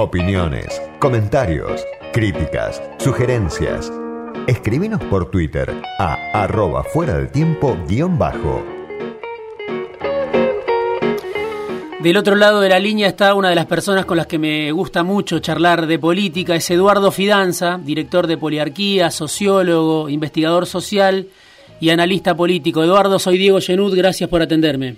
Opiniones, 0.00 0.80
comentarios, 1.00 1.84
críticas, 2.12 2.80
sugerencias. 2.98 3.92
Escribinos 4.46 5.02
por 5.06 5.28
Twitter 5.28 5.74
a 5.98 6.14
arroba 6.32 6.84
fuera 6.84 7.16
del 7.16 7.32
tiempo 7.32 7.76
guion 7.88 8.16
bajo. 8.16 8.62
Del 11.98 12.16
otro 12.16 12.36
lado 12.36 12.60
de 12.60 12.68
la 12.68 12.78
línea 12.78 13.08
está 13.08 13.34
una 13.34 13.48
de 13.48 13.56
las 13.56 13.66
personas 13.66 14.06
con 14.06 14.16
las 14.16 14.28
que 14.28 14.38
me 14.38 14.70
gusta 14.70 15.02
mucho 15.02 15.40
charlar 15.40 15.88
de 15.88 15.98
política, 15.98 16.54
es 16.54 16.70
Eduardo 16.70 17.10
Fidanza, 17.10 17.80
director 17.82 18.28
de 18.28 18.38
Poliarquía, 18.38 19.10
sociólogo, 19.10 20.08
investigador 20.08 20.66
social 20.66 21.26
y 21.80 21.90
analista 21.90 22.36
político. 22.36 22.84
Eduardo, 22.84 23.18
soy 23.18 23.36
Diego 23.36 23.60
Genud, 23.60 23.96
gracias 23.96 24.30
por 24.30 24.42
atenderme. 24.42 24.94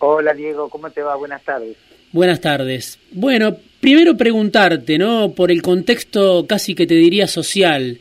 Hola 0.00 0.34
Diego, 0.34 0.68
¿cómo 0.68 0.90
te 0.90 1.00
va? 1.00 1.16
Buenas 1.16 1.42
tardes. 1.42 1.74
Buenas 2.12 2.42
tardes. 2.42 2.98
Bueno, 3.12 3.56
primero 3.82 4.16
preguntarte, 4.16 4.96
¿no? 4.96 5.32
Por 5.32 5.50
el 5.50 5.60
contexto 5.60 6.46
casi 6.46 6.76
que 6.76 6.86
te 6.86 6.94
diría 6.94 7.26
social. 7.26 7.98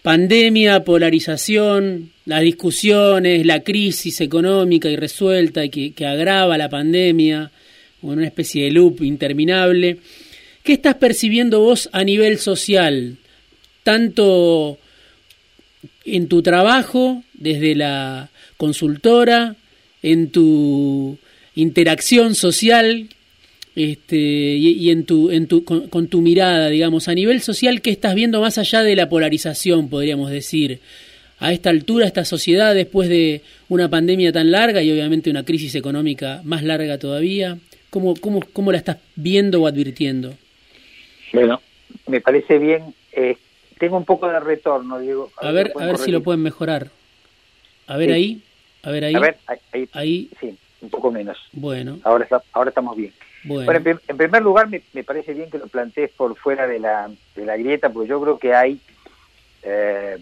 Pandemia, 0.00 0.84
polarización, 0.84 2.12
las 2.24 2.40
discusiones, 2.40 3.44
la 3.44 3.60
crisis 3.60 4.22
económica 4.22 4.88
irresuelta 4.88 5.66
y 5.66 5.68
que, 5.68 5.92
que 5.92 6.06
agrava 6.06 6.56
la 6.56 6.70
pandemia, 6.70 7.50
una 8.00 8.24
especie 8.24 8.64
de 8.64 8.70
loop 8.70 9.02
interminable. 9.02 9.98
¿Qué 10.62 10.72
estás 10.72 10.94
percibiendo 10.94 11.60
vos 11.60 11.90
a 11.92 12.04
nivel 12.04 12.38
social? 12.38 13.18
Tanto 13.82 14.78
en 16.06 16.28
tu 16.28 16.40
trabajo, 16.40 17.22
desde 17.34 17.74
la 17.74 18.30
consultora, 18.56 19.56
en 20.02 20.30
tu 20.30 21.18
interacción 21.54 22.34
social 22.34 23.10
este, 23.74 24.16
y, 24.16 24.90
en 24.90 25.04
tu, 25.04 25.30
en 25.30 25.46
tu, 25.46 25.64
con, 25.64 26.08
tu 26.08 26.20
mirada, 26.20 26.68
digamos, 26.68 27.08
a 27.08 27.14
nivel 27.14 27.40
social, 27.40 27.80
¿qué 27.80 27.90
estás 27.90 28.14
viendo 28.14 28.40
más 28.40 28.58
allá 28.58 28.82
de 28.82 28.96
la 28.96 29.08
polarización, 29.08 29.88
podríamos 29.88 30.30
decir? 30.30 30.80
A 31.40 31.52
esta 31.52 31.70
altura, 31.70 32.06
esta 32.06 32.24
sociedad, 32.24 32.74
después 32.74 33.08
de 33.08 33.42
una 33.68 33.88
pandemia 33.88 34.32
tan 34.32 34.50
larga 34.50 34.82
y 34.82 34.90
obviamente 34.90 35.30
una 35.30 35.44
crisis 35.44 35.74
económica 35.76 36.40
más 36.44 36.64
larga 36.64 36.98
todavía, 36.98 37.58
¿cómo, 37.90 38.14
cómo, 38.16 38.40
cómo 38.52 38.72
la 38.72 38.78
estás 38.78 38.98
viendo 39.14 39.62
o 39.62 39.66
advirtiendo? 39.68 40.34
Bueno, 41.32 41.60
me 42.08 42.20
parece 42.20 42.58
bien. 42.58 42.94
Eh, 43.12 43.36
tengo 43.78 43.96
un 43.96 44.04
poco 44.04 44.28
de 44.28 44.40
retorno, 44.40 44.98
Diego. 44.98 45.30
A, 45.40 45.52
ver, 45.52 45.72
a 45.78 45.86
ver 45.86 45.98
si 45.98 46.10
lo 46.10 46.22
pueden 46.22 46.42
mejorar. 46.42 46.88
A 47.86 47.96
ver 47.96 48.12
ahí, 48.12 48.42
a 48.82 48.90
ver 48.90 49.04
ahí. 49.04 49.14
A 49.14 49.20
ver, 49.20 49.36
ahí, 49.46 49.88
ahí. 49.92 50.30
Sí, 50.40 50.56
un 50.82 50.90
poco 50.90 51.10
menos. 51.10 51.38
Bueno. 51.52 51.98
Ahora, 52.02 52.28
ahora 52.52 52.68
estamos 52.70 52.96
bien. 52.96 53.12
Bueno, 53.44 53.72
en, 54.08 54.16
primer 54.16 54.42
lugar 54.42 54.68
me, 54.68 55.04
parece 55.04 55.32
bien 55.32 55.50
que 55.50 55.58
lo 55.58 55.68
plantees 55.68 56.10
por 56.10 56.36
fuera 56.36 56.66
de 56.66 56.78
la, 56.78 57.10
de 57.36 57.46
la 57.46 57.56
grieta, 57.56 57.90
porque 57.90 58.08
yo 58.08 58.20
creo 58.20 58.38
que 58.38 58.54
hay 58.54 58.80
eh, 59.62 60.18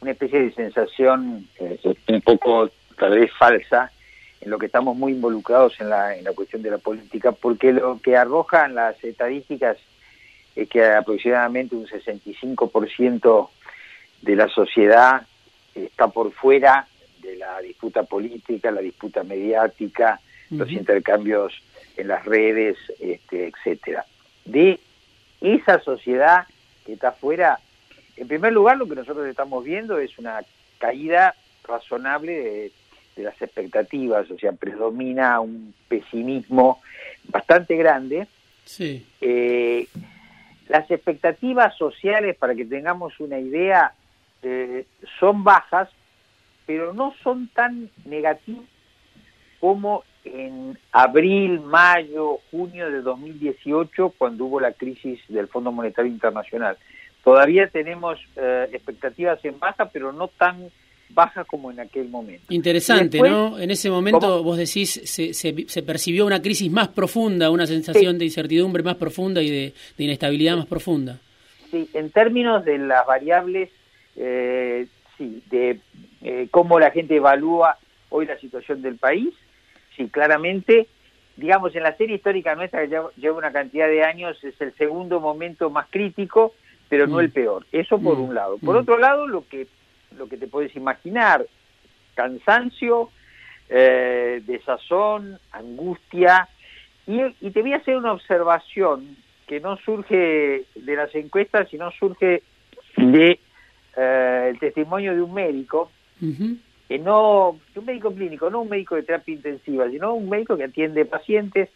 una 0.00 0.10
especie 0.10 0.42
de 0.42 0.52
sensación 0.52 1.48
eh, 1.58 1.78
un 2.08 2.20
poco 2.20 2.70
tal 2.98 3.18
vez 3.18 3.30
falsa 3.32 3.90
en 4.40 4.50
lo 4.50 4.58
que 4.58 4.66
estamos 4.66 4.96
muy 4.96 5.12
involucrados 5.12 5.80
en 5.80 5.88
la, 5.90 6.16
en 6.16 6.24
la 6.24 6.32
cuestión 6.32 6.62
de 6.62 6.70
la 6.70 6.78
política, 6.78 7.32
porque 7.32 7.72
lo 7.72 7.98
que 8.00 8.16
arrojan 8.16 8.74
las 8.74 9.02
estadísticas 9.02 9.78
es 10.54 10.68
que 10.68 10.84
aproximadamente 10.84 11.74
un 11.74 11.86
65% 11.86 13.48
de 14.22 14.36
la 14.36 14.48
sociedad 14.48 15.26
está 15.74 16.08
por 16.08 16.32
fuera 16.32 16.86
de 17.22 17.36
la 17.36 17.60
disputa 17.60 18.02
política, 18.02 18.70
la 18.70 18.80
disputa 18.80 19.24
mediática, 19.24 20.20
los 20.50 20.70
intercambios 20.70 21.54
en 21.96 22.08
las 22.08 22.24
redes, 22.24 22.76
este, 22.98 23.48
etcétera. 23.48 24.04
De 24.44 24.80
esa 25.40 25.80
sociedad 25.80 26.46
que 26.84 26.94
está 26.94 27.08
afuera, 27.08 27.58
en 28.16 28.28
primer 28.28 28.52
lugar 28.52 28.76
lo 28.76 28.88
que 28.88 28.94
nosotros 28.94 29.26
estamos 29.26 29.64
viendo 29.64 29.98
es 29.98 30.18
una 30.18 30.40
caída 30.78 31.34
razonable 31.66 32.32
de, 32.32 32.72
las 33.22 33.40
expectativas, 33.40 34.28
o 34.28 34.36
sea, 34.38 34.52
predomina 34.52 35.38
un 35.38 35.72
pesimismo 35.86 36.82
bastante 37.28 37.76
grande. 37.76 38.26
Sí. 38.64 39.06
Eh, 39.20 39.86
las 40.66 40.90
expectativas 40.90 41.76
sociales, 41.76 42.36
para 42.36 42.56
que 42.56 42.64
tengamos 42.64 43.20
una 43.20 43.38
idea, 43.38 43.92
eh, 44.42 44.84
son 45.20 45.44
bajas, 45.44 45.88
pero 46.66 46.92
no 46.92 47.14
son 47.22 47.48
tan 47.54 47.88
negativas 48.04 48.64
como 49.60 50.02
en 50.24 50.78
abril, 50.92 51.60
mayo, 51.60 52.38
junio 52.50 52.90
de 52.90 53.02
2018, 53.02 54.14
cuando 54.16 54.46
hubo 54.46 54.60
la 54.60 54.72
crisis 54.72 55.20
del 55.28 55.48
Fondo 55.48 55.70
Monetario 55.70 56.10
Internacional. 56.10 56.76
Todavía 57.22 57.68
tenemos 57.68 58.18
eh, 58.36 58.68
expectativas 58.72 59.42
en 59.44 59.58
baja, 59.58 59.88
pero 59.90 60.12
no 60.12 60.28
tan 60.28 60.70
bajas 61.10 61.46
como 61.46 61.70
en 61.70 61.80
aquel 61.80 62.08
momento. 62.08 62.52
Interesante, 62.52 63.18
¿no? 63.20 63.58
En 63.58 63.70
ese 63.70 63.88
momento 63.90 64.42
vos 64.42 64.58
decís, 64.58 65.00
se, 65.04 65.32
se, 65.32 65.82
percibió 65.82 66.26
una 66.26 66.42
crisis 66.42 66.70
más 66.70 66.88
profunda, 66.88 67.50
una 67.50 67.66
sensación 67.66 68.18
de 68.18 68.24
incertidumbre 68.24 68.82
más 68.82 68.96
profunda 68.96 69.40
y 69.40 69.50
de, 69.50 69.72
inestabilidad 69.98 70.56
más 70.56 70.66
profunda. 70.66 71.18
Sí, 71.70 71.88
en 71.94 72.10
términos 72.10 72.64
de 72.64 72.78
las 72.78 73.06
variables, 73.06 73.70
eh, 74.16 74.86
sí, 75.16 75.42
de 75.50 75.80
eh, 76.22 76.48
cómo 76.50 76.78
la 76.78 76.90
gente 76.90 77.16
evalúa 77.16 77.78
hoy 78.10 78.26
la 78.26 78.38
situación 78.38 78.82
del 78.82 78.96
país, 78.96 79.34
sí, 79.96 80.08
claramente, 80.08 80.88
digamos, 81.36 81.74
en 81.74 81.82
la 81.82 81.96
serie 81.96 82.16
histórica 82.16 82.54
nuestra, 82.54 82.86
que 82.86 83.00
lleva 83.16 83.38
una 83.38 83.52
cantidad 83.52 83.88
de 83.88 84.04
años, 84.04 84.42
es 84.42 84.60
el 84.60 84.74
segundo 84.74 85.20
momento 85.20 85.70
más 85.70 85.86
crítico, 85.90 86.54
pero 86.88 87.06
no 87.06 87.16
mm. 87.16 87.20
el 87.20 87.30
peor. 87.32 87.66
Eso 87.72 87.98
por 87.98 88.18
mm. 88.18 88.22
un 88.22 88.34
lado. 88.34 88.58
Por 88.58 88.76
mm. 88.76 88.78
otro 88.78 88.98
lado, 88.98 89.26
lo 89.26 89.46
que, 89.48 89.66
lo 90.16 90.28
que 90.28 90.36
te 90.36 90.46
puedes 90.46 90.74
imaginar, 90.76 91.46
cansancio, 92.14 93.10
eh, 93.68 94.42
desazón, 94.46 95.38
angustia, 95.52 96.48
y, 97.06 97.20
y 97.40 97.50
te 97.50 97.62
voy 97.62 97.72
a 97.72 97.78
hacer 97.78 97.96
una 97.96 98.12
observación 98.12 99.16
que 99.46 99.60
no 99.60 99.76
surge 99.78 100.64
de 100.74 100.96
las 100.96 101.14
encuestas, 101.14 101.68
sino 101.70 101.90
surge 101.92 102.42
de 102.96 103.38
eh, 103.96 104.46
el 104.50 104.58
testimonio 104.58 105.14
de 105.14 105.22
un 105.22 105.34
médico 105.34 105.90
que 106.88 106.98
no, 106.98 107.58
un 107.74 107.84
médico 107.84 108.14
clínico, 108.14 108.50
no 108.50 108.62
un 108.62 108.68
médico 108.68 108.94
de 108.94 109.02
terapia 109.02 109.34
intensiva, 109.34 109.88
sino 109.88 110.14
un 110.14 110.28
médico 110.28 110.56
que 110.56 110.64
atiende 110.64 111.04
pacientes 111.04 111.70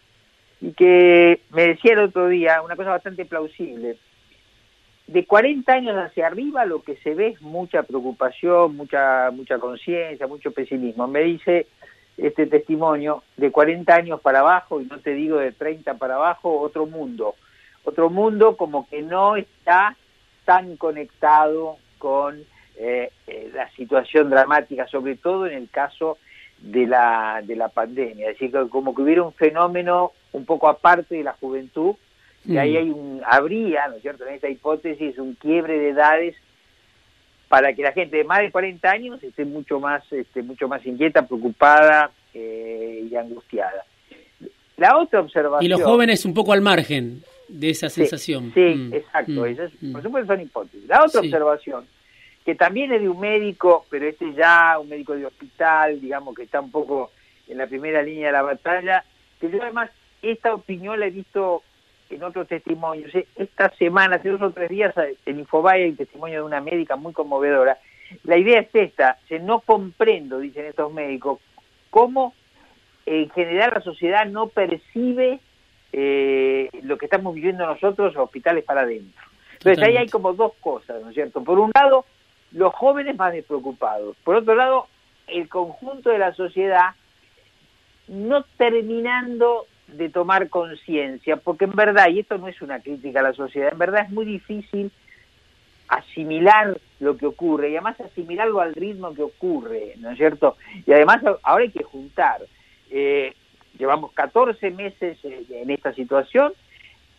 y 0.61 0.73
que 0.73 1.41
me 1.51 1.69
decía 1.69 1.93
el 1.93 2.01
otro 2.01 2.29
día 2.29 2.63
una 2.63 2.77
cosa 2.77 2.91
bastante 2.91 3.25
plausible. 3.25 3.97
De 5.07 5.25
40 5.25 5.73
años 5.73 5.97
hacia 5.97 6.27
arriba 6.27 6.67
lo 6.67 6.83
que 6.83 6.97
se 6.97 7.15
ve 7.15 7.29
es 7.29 7.41
mucha 7.41 7.83
preocupación, 7.83 8.77
mucha 8.77 9.31
mucha 9.31 9.59
conciencia, 9.59 10.27
mucho 10.27 10.51
pesimismo. 10.51 11.07
Me 11.07 11.21
dice 11.21 11.67
este 12.19 12.47
testimonio, 12.47 13.23
de 13.37 13.51
40 13.51 13.95
años 13.95 14.21
para 14.21 14.41
abajo, 14.41 14.81
y 14.81 14.85
no 14.87 14.99
te 14.99 15.15
digo 15.15 15.39
de 15.39 15.53
30 15.53 15.95
para 15.95 16.17
abajo, 16.17 16.61
otro 16.61 16.85
mundo. 16.85 17.37
Otro 17.85 18.11
mundo 18.11 18.57
como 18.57 18.89
que 18.89 19.03
no 19.03 19.37
está 19.37 19.97
tan 20.45 20.77
conectado 20.77 21.77
con 21.99 22.45
eh, 22.81 23.11
eh, 23.27 23.51
la 23.53 23.69
situación 23.73 24.31
dramática, 24.31 24.87
sobre 24.87 25.17
todo 25.17 25.49
en 25.49 25.55
el 25.55 25.69
caso 25.69 26.17
de 26.59 26.87
la, 26.87 27.43
de 27.45 27.57
la 27.57 27.71
pandemia. 27.71 28.31
Es 28.31 28.39
decir, 28.39 28.57
como 28.71 28.95
que 28.95 29.03
hubiera 29.03 29.25
un 29.25 29.33
fenómeno 29.33 30.13
un 30.33 30.45
poco 30.45 30.69
aparte 30.69 31.17
de 31.17 31.25
la 31.25 31.33
juventud, 31.33 31.97
y 32.45 32.57
ahí 32.57 32.75
mm. 32.75 32.77
hay 32.77 32.91
un, 32.91 33.23
habría, 33.27 33.89
¿no 33.89 33.97
es 33.97 34.03
cierto?, 34.03 34.25
en 34.27 34.35
esta 34.35 34.49
hipótesis, 34.49 35.19
un 35.19 35.35
quiebre 35.35 35.77
de 35.77 35.89
edades 35.89 36.37
para 37.49 37.73
que 37.73 37.83
la 37.83 37.93
gente 37.93 38.19
de 38.19 38.25
más 38.25 38.43
de 38.43 38.53
40 38.53 38.89
años 38.89 39.23
esté 39.25 39.45
mucho 39.45 39.81
más, 39.81 40.05
este, 40.13 40.43
mucho 40.43 40.69
más 40.69 40.87
inquieta, 40.87 41.27
preocupada 41.27 42.13
eh, 42.33 43.09
y 43.11 43.17
angustiada. 43.17 43.85
La 44.77 44.97
otra 44.99 45.19
observación... 45.19 45.65
Y 45.65 45.69
los 45.69 45.83
jóvenes 45.83 46.25
un 46.25 46.35
poco 46.35 46.53
al 46.53 46.61
margen 46.61 47.25
de 47.49 47.71
esa 47.71 47.89
sensación. 47.89 48.53
Sí, 48.55 48.61
mm. 48.61 48.95
exacto. 48.95 49.47
Mm. 49.81 49.93
Por 49.93 50.03
supuesto 50.05 50.33
son 50.33 50.43
hipótesis. 50.43 50.87
La 50.87 51.03
otra 51.03 51.21
observación 51.23 51.85
que 52.49 52.55
también 52.55 52.91
es 52.95 53.03
de 53.03 53.11
un 53.11 53.21
médico, 53.21 53.85
pero 53.91 54.07
este 54.07 54.33
ya 54.33 54.79
un 54.79 54.89
médico 54.89 55.15
de 55.15 55.27
hospital, 55.27 56.01
digamos 56.01 56.35
que 56.35 56.45
está 56.45 56.63
un 56.63 56.71
poco 56.71 57.11
en 57.47 57.59
la 57.59 57.67
primera 57.67 58.03
línea 58.03 58.29
de 58.29 58.33
la 58.33 58.41
batalla, 58.41 59.05
que 59.39 59.51
yo 59.51 59.63
además 59.63 59.91
esta 60.23 60.55
opinión 60.55 60.99
la 60.99 61.09
he 61.09 61.11
visto 61.11 61.63
en 62.09 62.23
otros 62.23 62.49
testimonios. 62.49 63.13
Esta 63.37 63.69
semana, 63.77 64.17
hace 64.17 64.31
dos 64.31 64.41
o 64.41 64.51
tres 64.51 64.71
días, 64.71 64.95
en 65.27 65.41
Infobae 65.41 65.83
hay 65.83 65.91
un 65.91 65.97
testimonio 65.97 66.39
de 66.39 66.47
una 66.47 66.63
médica 66.63 66.97
muy 66.97 67.13
conmovedora. 67.13 67.77
La 68.25 68.39
idea 68.39 68.61
es 68.61 68.75
esta, 68.75 69.19
se 69.29 69.41
no 69.41 69.61
comprendo, 69.61 70.39
dicen 70.39 70.65
estos 70.65 70.91
médicos, 70.91 71.41
cómo 71.91 72.33
en 73.05 73.29
general 73.29 73.73
la 73.75 73.83
sociedad 73.83 74.25
no 74.25 74.49
percibe 74.49 75.41
eh, 75.93 76.71
lo 76.83 76.97
que 76.97 77.05
estamos 77.05 77.35
viviendo 77.35 77.67
nosotros, 77.67 78.17
hospitales 78.17 78.65
para 78.65 78.81
adentro. 78.81 79.23
Entonces 79.59 79.85
ahí 79.85 79.99
hay 79.99 80.09
como 80.09 80.33
dos 80.33 80.53
cosas, 80.63 81.03
¿no 81.03 81.11
es 81.11 81.15
cierto? 81.15 81.45
Por 81.45 81.59
un 81.59 81.73
lado, 81.75 82.07
los 82.53 82.75
jóvenes 82.75 83.17
más 83.17 83.33
despreocupados. 83.33 84.17
Por 84.25 84.37
otro 84.37 84.55
lado, 84.55 84.87
el 85.27 85.49
conjunto 85.49 86.11
de 86.11 86.19
la 86.19 86.33
sociedad 86.35 86.95
no 88.09 88.43
terminando 88.57 89.67
de 89.89 90.09
tomar 90.09 90.49
conciencia, 90.49 91.37
porque 91.37 91.65
en 91.65 91.73
verdad, 91.73 92.09
y 92.09 92.21
esto 92.21 92.39
no 92.39 92.49
es 92.49 92.61
una 92.61 92.81
crítica 92.81 93.21
a 93.21 93.25
la 93.25 93.33
sociedad, 93.33 93.73
en 93.73 93.79
verdad 93.79 94.05
es 94.05 94.11
muy 94.11 94.25
difícil 94.25 94.91
asimilar 95.89 96.79
lo 97.01 97.17
que 97.17 97.27
ocurre 97.27 97.71
y 97.71 97.77
además 97.77 98.01
asimilarlo 98.01 98.61
al 98.61 98.75
ritmo 98.75 99.15
que 99.15 99.23
ocurre, 99.23 99.95
¿no 99.99 100.11
es 100.11 100.19
cierto? 100.19 100.57
Y 100.87 100.93
además 100.93 101.23
ahora 101.43 101.65
hay 101.65 101.71
que 101.71 101.85
juntar. 101.85 102.43
Eh, 102.91 103.33
llevamos 103.79 104.13
14 104.13 104.71
meses 104.71 105.19
en 105.25 105.71
esta 105.71 105.95
situación. 105.95 106.53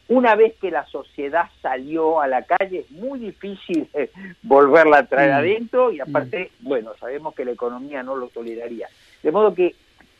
Una 0.09 0.35
vez 0.35 0.55
que 0.59 0.71
la 0.71 0.85
sociedad 0.87 1.45
salió 1.61 2.19
a 2.19 2.27
la 2.27 2.41
calle 2.41 2.79
es 2.79 2.91
muy 2.91 3.19
difícil 3.19 3.87
eh, 3.93 4.09
volverla 4.41 4.99
a 4.99 5.05
traer 5.05 5.31
mm. 5.31 5.35
adentro 5.35 5.91
y 5.91 5.99
aparte, 5.99 6.51
mm. 6.59 6.67
bueno, 6.67 6.91
sabemos 6.99 7.35
que 7.35 7.45
la 7.45 7.51
economía 7.51 8.01
no 8.01 8.15
lo 8.15 8.27
toleraría. 8.27 8.87
De 9.21 9.31
modo 9.31 9.53
que 9.53 9.75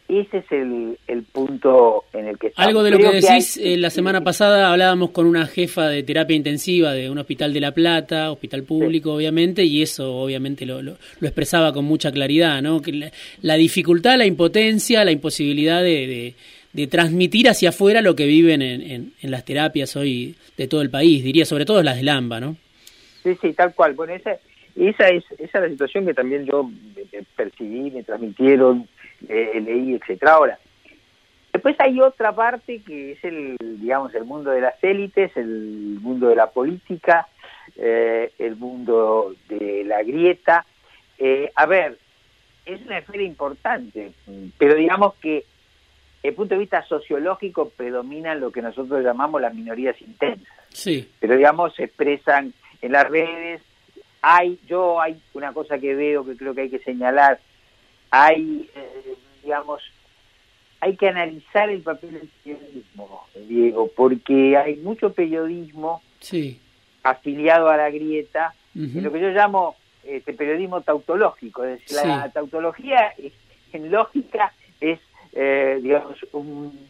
ese 0.09 0.39
es 0.39 0.51
el, 0.51 0.97
el 1.07 1.23
punto 1.23 2.05
en 2.13 2.27
el 2.27 2.37
que 2.39 2.47
estamos. 2.47 2.67
Algo 2.67 2.83
de 2.83 2.91
lo 2.91 2.97
que 2.97 3.21
decís, 3.21 3.57
eh, 3.57 3.77
la 3.77 3.91
semana 3.91 4.23
pasada 4.23 4.71
hablábamos 4.71 5.11
con 5.11 5.27
una 5.27 5.45
jefa 5.45 5.87
de 5.87 6.01
terapia 6.01 6.35
intensiva 6.35 6.93
de 6.93 7.11
un 7.11 7.19
hospital 7.19 7.53
de 7.53 7.59
La 7.59 7.73
Plata, 7.73 8.31
hospital 8.31 8.63
público 8.63 9.13
obviamente, 9.13 9.63
y 9.63 9.83
eso 9.83 10.15
obviamente 10.15 10.65
lo, 10.65 10.81
lo, 10.81 10.97
expresaba 11.21 11.73
con 11.73 11.85
mucha 11.85 12.11
claridad, 12.11 12.61
¿no? 12.63 12.81
Que 12.81 13.11
la, 13.41 13.55
dificultad, 13.55 14.17
la 14.17 14.25
impotencia, 14.25 15.05
la 15.05 15.11
imposibilidad 15.11 15.83
de, 15.83 16.07
de, 16.07 16.35
transmitir 16.89 17.49
hacia 17.49 17.69
afuera 17.69 18.01
lo 18.01 18.15
que 18.15 18.25
viven 18.25 18.61
en, 18.61 19.13
en, 19.21 19.31
las 19.31 19.43
terapias 19.43 19.95
hoy 19.95 20.35
de 20.57 20.67
todo 20.67 20.81
el 20.81 20.89
país, 20.89 21.23
diría, 21.23 21.45
sobre 21.45 21.65
todo 21.65 21.81
las 21.81 21.97
de 21.97 22.03
Lamba, 22.03 22.39
¿no? 22.39 22.57
Sí, 23.23 23.37
sí, 23.41 23.53
tal 23.53 23.73
cual. 23.73 23.93
Bueno, 23.95 24.13
esa, 24.13 24.37
esa, 24.75 25.09
es, 25.09 25.23
esa 25.39 25.57
es 25.57 25.63
la 25.63 25.69
situación 25.69 26.05
que 26.05 26.13
también 26.13 26.45
yo 26.45 26.69
percibí, 27.35 27.91
me 27.91 28.03
transmitieron 28.03 28.87
eh, 29.27 29.61
leí, 29.61 29.95
etcétera. 29.95 30.33
Ahora, 30.33 30.59
después 31.51 31.75
hay 31.79 31.99
otra 31.99 32.33
parte 32.33 32.81
que 32.81 33.13
es 33.13 33.23
el, 33.23 33.57
digamos, 33.59 34.13
el 34.13 34.25
mundo 34.25 34.51
de 34.51 34.61
las 34.61 34.81
élites, 34.83 35.35
el 35.35 35.97
mundo 36.01 36.27
de 36.27 36.35
la 36.35 36.51
política, 36.51 37.27
eh, 37.75 38.31
el 38.39 38.55
mundo 38.55 39.35
de 39.49 39.83
la 39.85 40.03
grieta. 40.03 40.65
Eh, 41.17 41.51
a 41.55 41.65
ver, 41.65 41.97
es 42.65 42.81
una 42.81 42.99
esfera 42.99 43.23
importante, 43.23 44.11
pero 44.57 44.75
digamos 44.75 45.15
que 45.15 45.43
el 46.21 46.33
punto 46.33 46.55
de 46.55 46.59
vista 46.59 46.83
sociológico 46.83 47.69
predominan 47.69 48.39
lo 48.39 48.51
que 48.51 48.61
nosotros 48.61 49.03
llamamos 49.03 49.41
las 49.41 49.53
minorías 49.53 49.99
intensas. 50.01 50.47
Sí. 50.69 51.09
Pero 51.19 51.35
digamos, 51.35 51.75
se 51.75 51.85
expresan 51.85 52.53
en 52.81 52.91
las 52.91 53.09
redes. 53.09 53.61
Hay, 54.21 54.59
yo 54.67 55.01
hay 55.01 55.21
una 55.33 55.53
cosa 55.53 55.79
que 55.79 55.95
veo 55.95 56.25
que 56.25 56.35
creo 56.35 56.53
que 56.53 56.61
hay 56.61 56.69
que 56.69 56.79
señalar, 56.79 57.39
hay, 58.11 58.69
eh, 58.75 59.15
digamos, 59.43 59.81
hay 60.81 60.95
que 60.95 61.07
analizar 61.07 61.69
el 61.69 61.81
papel 61.81 62.13
del 62.13 62.29
periodismo, 62.43 63.27
Diego, 63.47 63.89
porque 63.95 64.57
hay 64.57 64.75
mucho 64.77 65.13
periodismo 65.13 66.01
sí. 66.19 66.59
afiliado 67.03 67.69
a 67.69 67.77
la 67.77 67.89
grieta, 67.89 68.53
en 68.75 69.03
lo 69.03 69.11
que 69.11 69.19
yo 69.19 69.29
llamo 69.29 69.75
este 70.03 70.33
periodismo 70.33 70.81
tautológico, 70.81 71.63
es 71.65 71.79
decir, 71.79 71.97
la 72.07 72.29
tautología 72.31 73.13
en 73.73 73.91
lógica 73.91 74.53
es, 74.79 74.99
eh, 75.33 75.79
digamos, 75.81 76.17
un, 76.33 76.87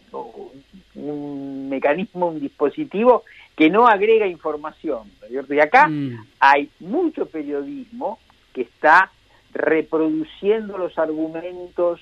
un, 0.95 1.69
mecanismo, 1.69 2.27
un 2.27 2.39
dispositivo 2.39 3.23
que 3.55 3.69
no 3.69 3.87
agrega 3.87 4.27
información, 4.27 5.11
Y 5.29 5.59
acá 5.59 5.87
mm. 5.87 6.27
hay 6.39 6.69
mucho 6.79 7.25
periodismo 7.25 8.19
que 8.53 8.61
está 8.61 9.11
reproduciendo 9.53 10.77
los 10.77 10.97
argumentos 10.97 11.99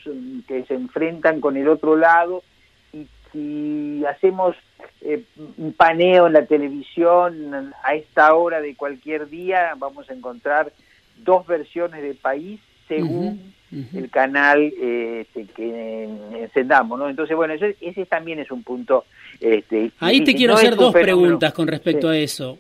que 0.48 0.66
se 0.66 0.74
enfrentan 0.74 1.40
con 1.40 1.58
el 1.58 1.68
otro 1.68 1.96
lado 1.96 2.44
y 2.92 3.08
si 3.32 4.06
hacemos 4.06 4.56
eh, 5.02 5.24
un 5.58 5.74
paneo 5.74 6.28
en 6.28 6.34
la 6.34 6.46
televisión 6.46 7.74
a 7.84 7.96
esta 7.96 8.34
hora 8.36 8.60
de 8.62 8.76
cualquier 8.76 9.30
día 9.30 9.74
vamos 9.78 10.10
a 10.10 10.14
encontrar 10.14 10.74
dos 11.18 11.48
versiones 11.48 12.02
de 12.02 12.16
país 12.16 12.60
según 12.88 13.54
el 13.72 14.10
canal 14.10 14.64
este, 14.64 15.46
que 15.56 16.08
encendamos, 16.42 16.98
¿no? 16.98 17.10
Entonces, 17.10 17.36
bueno, 17.36 17.54
ese, 17.54 17.76
ese 17.82 18.06
también 18.06 18.40
es 18.40 18.50
un 18.52 18.64
punto... 18.64 19.06
Este, 19.40 19.92
Ahí 20.00 20.24
te 20.24 20.34
quiero 20.34 20.56
hacer 20.56 20.76
dos 20.76 20.94
preguntas 20.94 21.54
con 21.54 21.68
respecto 21.68 22.10
a 22.10 22.18
eso. 22.18 22.58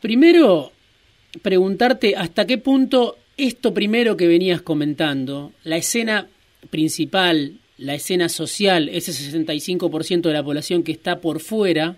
Primero, 0.00 0.72
preguntarte 1.42 2.14
hasta 2.16 2.46
qué 2.46 2.58
punto 2.58 3.16
esto 3.36 3.72
primero 3.72 4.16
que 4.16 4.26
venías 4.26 4.62
comentando, 4.62 5.52
la 5.64 5.76
escena 5.76 6.26
principal, 6.70 7.54
la 7.78 7.94
escena 7.94 8.28
social, 8.28 8.88
ese 8.88 9.12
65% 9.12 10.22
de 10.22 10.32
la 10.32 10.42
población 10.42 10.82
que 10.82 10.92
está 10.92 11.20
por 11.20 11.40
fuera, 11.40 11.96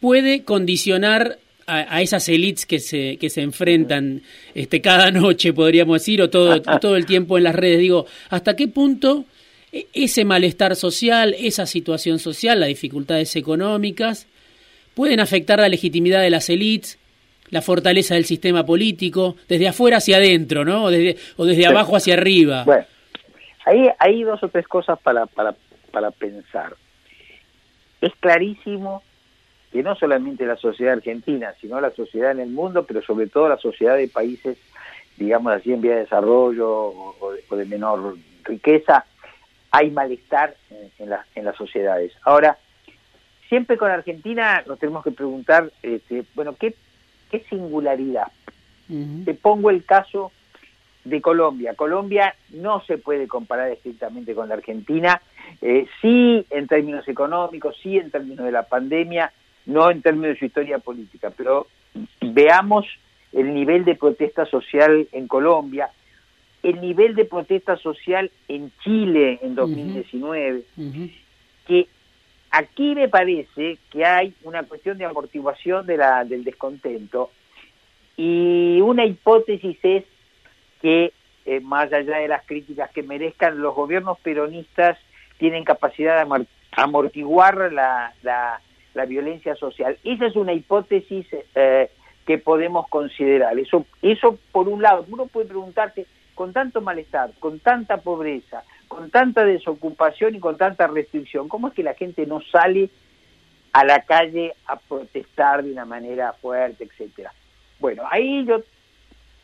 puede 0.00 0.44
condicionar 0.44 1.38
a, 1.66 2.00
esas 2.00 2.28
élites 2.28 2.64
que 2.64 2.78
se, 2.78 3.16
que 3.18 3.28
se 3.28 3.42
enfrentan 3.42 4.22
este, 4.54 4.80
cada 4.80 5.10
noche, 5.12 5.52
podríamos 5.52 6.00
decir, 6.00 6.22
o 6.22 6.30
todo, 6.30 6.60
todo 6.62 6.96
el 6.96 7.06
tiempo 7.06 7.36
en 7.36 7.44
las 7.44 7.54
redes. 7.54 7.80
Digo, 7.80 8.06
¿hasta 8.30 8.54
qué 8.54 8.68
punto 8.68 9.24
e, 9.72 9.86
ese 9.92 10.24
malestar 10.24 10.76
social, 10.76 11.34
esa 11.38 11.66
situación 11.66 12.18
social, 12.18 12.60
las 12.60 12.68
dificultades 12.68 13.34
económicas, 13.36 14.28
pueden 14.94 15.20
afectar 15.20 15.58
la 15.58 15.68
legitimidad 15.68 16.22
de 16.22 16.30
las 16.30 16.48
élites 16.48 16.98
la 17.50 17.62
fortaleza 17.62 18.14
del 18.14 18.24
sistema 18.24 18.64
político, 18.64 19.36
desde 19.48 19.68
afuera 19.68 19.98
hacia 19.98 20.16
adentro, 20.16 20.64
¿no? 20.64 20.84
O 20.84 20.90
desde, 20.90 21.16
o 21.36 21.44
desde 21.44 21.66
abajo 21.66 21.94
hacia 21.94 22.14
arriba. 22.14 22.64
Bueno, 22.64 22.84
ahí 23.64 23.88
hay 23.98 24.22
dos 24.24 24.42
o 24.42 24.48
tres 24.48 24.66
cosas 24.66 24.98
para, 25.00 25.26
para, 25.26 25.54
para 25.92 26.10
pensar. 26.10 26.74
Es 28.00 28.12
clarísimo 28.18 29.04
que 29.76 29.82
no 29.82 29.94
solamente 29.94 30.46
la 30.46 30.56
sociedad 30.56 30.94
argentina, 30.94 31.54
sino 31.60 31.80
la 31.80 31.90
sociedad 31.90 32.32
en 32.32 32.40
el 32.40 32.50
mundo, 32.50 32.84
pero 32.84 33.02
sobre 33.02 33.26
todo 33.26 33.48
la 33.48 33.58
sociedad 33.58 33.96
de 33.96 34.08
países, 34.08 34.58
digamos 35.16 35.52
así, 35.52 35.72
en 35.72 35.80
vía 35.80 35.94
de 35.94 36.00
desarrollo 36.00 36.68
o 36.68 37.56
de, 37.56 37.64
menor 37.66 38.16
riqueza, 38.44 39.04
hay 39.70 39.90
malestar 39.90 40.54
en, 40.98 41.10
en 41.34 41.44
las 41.44 41.56
sociedades. 41.56 42.12
Ahora, 42.24 42.58
siempre 43.48 43.76
con 43.76 43.90
Argentina 43.90 44.62
nos 44.66 44.78
tenemos 44.78 45.04
que 45.04 45.10
preguntar, 45.10 45.70
este, 45.82 46.24
bueno, 46.34 46.56
¿qué 46.58 46.74
qué 47.30 47.40
singularidad. 47.48 48.28
Te 49.24 49.34
pongo 49.34 49.70
el 49.70 49.84
caso 49.84 50.30
de 51.04 51.20
Colombia. 51.20 51.74
Colombia 51.74 52.34
no 52.50 52.80
se 52.84 52.98
puede 52.98 53.26
comparar 53.26 53.70
estrictamente 53.70 54.34
con 54.34 54.48
la 54.48 54.54
Argentina, 54.54 55.20
eh, 55.60 55.86
sí 56.00 56.46
en 56.50 56.66
términos 56.68 57.06
económicos, 57.08 57.76
sí 57.82 57.98
en 57.98 58.10
términos 58.10 58.44
de 58.44 58.52
la 58.52 58.62
pandemia, 58.64 59.32
no 59.66 59.90
en 59.90 60.02
términos 60.02 60.34
de 60.34 60.38
su 60.38 60.44
historia 60.46 60.78
política, 60.78 61.32
pero 61.36 61.66
veamos 62.20 62.86
el 63.32 63.52
nivel 63.52 63.84
de 63.84 63.94
protesta 63.94 64.46
social 64.46 65.08
en 65.12 65.28
Colombia, 65.28 65.90
el 66.62 66.80
nivel 66.80 67.14
de 67.14 67.24
protesta 67.24 67.76
social 67.76 68.30
en 68.48 68.72
Chile 68.82 69.38
en 69.42 69.54
2019, 69.54 70.62
que 71.66 71.88
Aquí 72.50 72.94
me 72.94 73.08
parece 73.08 73.76
que 73.90 74.04
hay 74.06 74.32
una 74.42 74.62
cuestión 74.62 74.96
de 74.96 75.04
amortiguación 75.04 75.84
de 75.84 75.98
la, 75.98 76.24
del 76.24 76.42
descontento 76.42 77.30
y 78.16 78.80
una 78.80 79.04
hipótesis 79.04 79.76
es 79.82 80.04
que, 80.80 81.12
eh, 81.44 81.60
más 81.60 81.92
allá 81.92 82.16
de 82.16 82.28
las 82.28 82.46
críticas 82.46 82.90
que 82.92 83.02
merezcan, 83.02 83.60
los 83.60 83.74
gobiernos 83.74 84.18
peronistas 84.20 84.98
tienen 85.38 85.64
capacidad 85.64 86.24
de 86.24 86.46
amortiguar 86.72 87.70
la, 87.72 88.14
la, 88.22 88.60
violencia 89.04 89.54
social. 89.56 89.98
Esa 90.04 90.26
es 90.26 90.36
una 90.36 90.52
hipótesis 90.52 91.26
eh, 91.54 91.90
que 92.26 92.38
podemos 92.38 92.88
considerar. 92.88 93.58
Eso, 93.58 93.84
eso 94.02 94.38
por 94.52 94.68
un 94.68 94.82
lado, 94.82 95.04
uno 95.08 95.26
puede 95.26 95.46
preguntarse, 95.46 96.06
con 96.34 96.52
tanto 96.52 96.80
malestar, 96.80 97.30
con 97.38 97.60
tanta 97.60 97.98
pobreza, 97.98 98.62
con 98.88 99.10
tanta 99.10 99.44
desocupación 99.44 100.34
y 100.34 100.40
con 100.40 100.56
tanta 100.56 100.86
restricción, 100.86 101.48
¿cómo 101.48 101.68
es 101.68 101.74
que 101.74 101.82
la 101.82 101.94
gente 101.94 102.26
no 102.26 102.40
sale 102.40 102.90
a 103.72 103.84
la 103.84 104.02
calle 104.02 104.52
a 104.66 104.76
protestar 104.76 105.62
de 105.62 105.72
una 105.72 105.84
manera 105.84 106.32
fuerte, 106.34 106.84
etcétera? 106.84 107.32
Bueno, 107.78 108.02
ahí 108.10 108.44
yo 108.46 108.60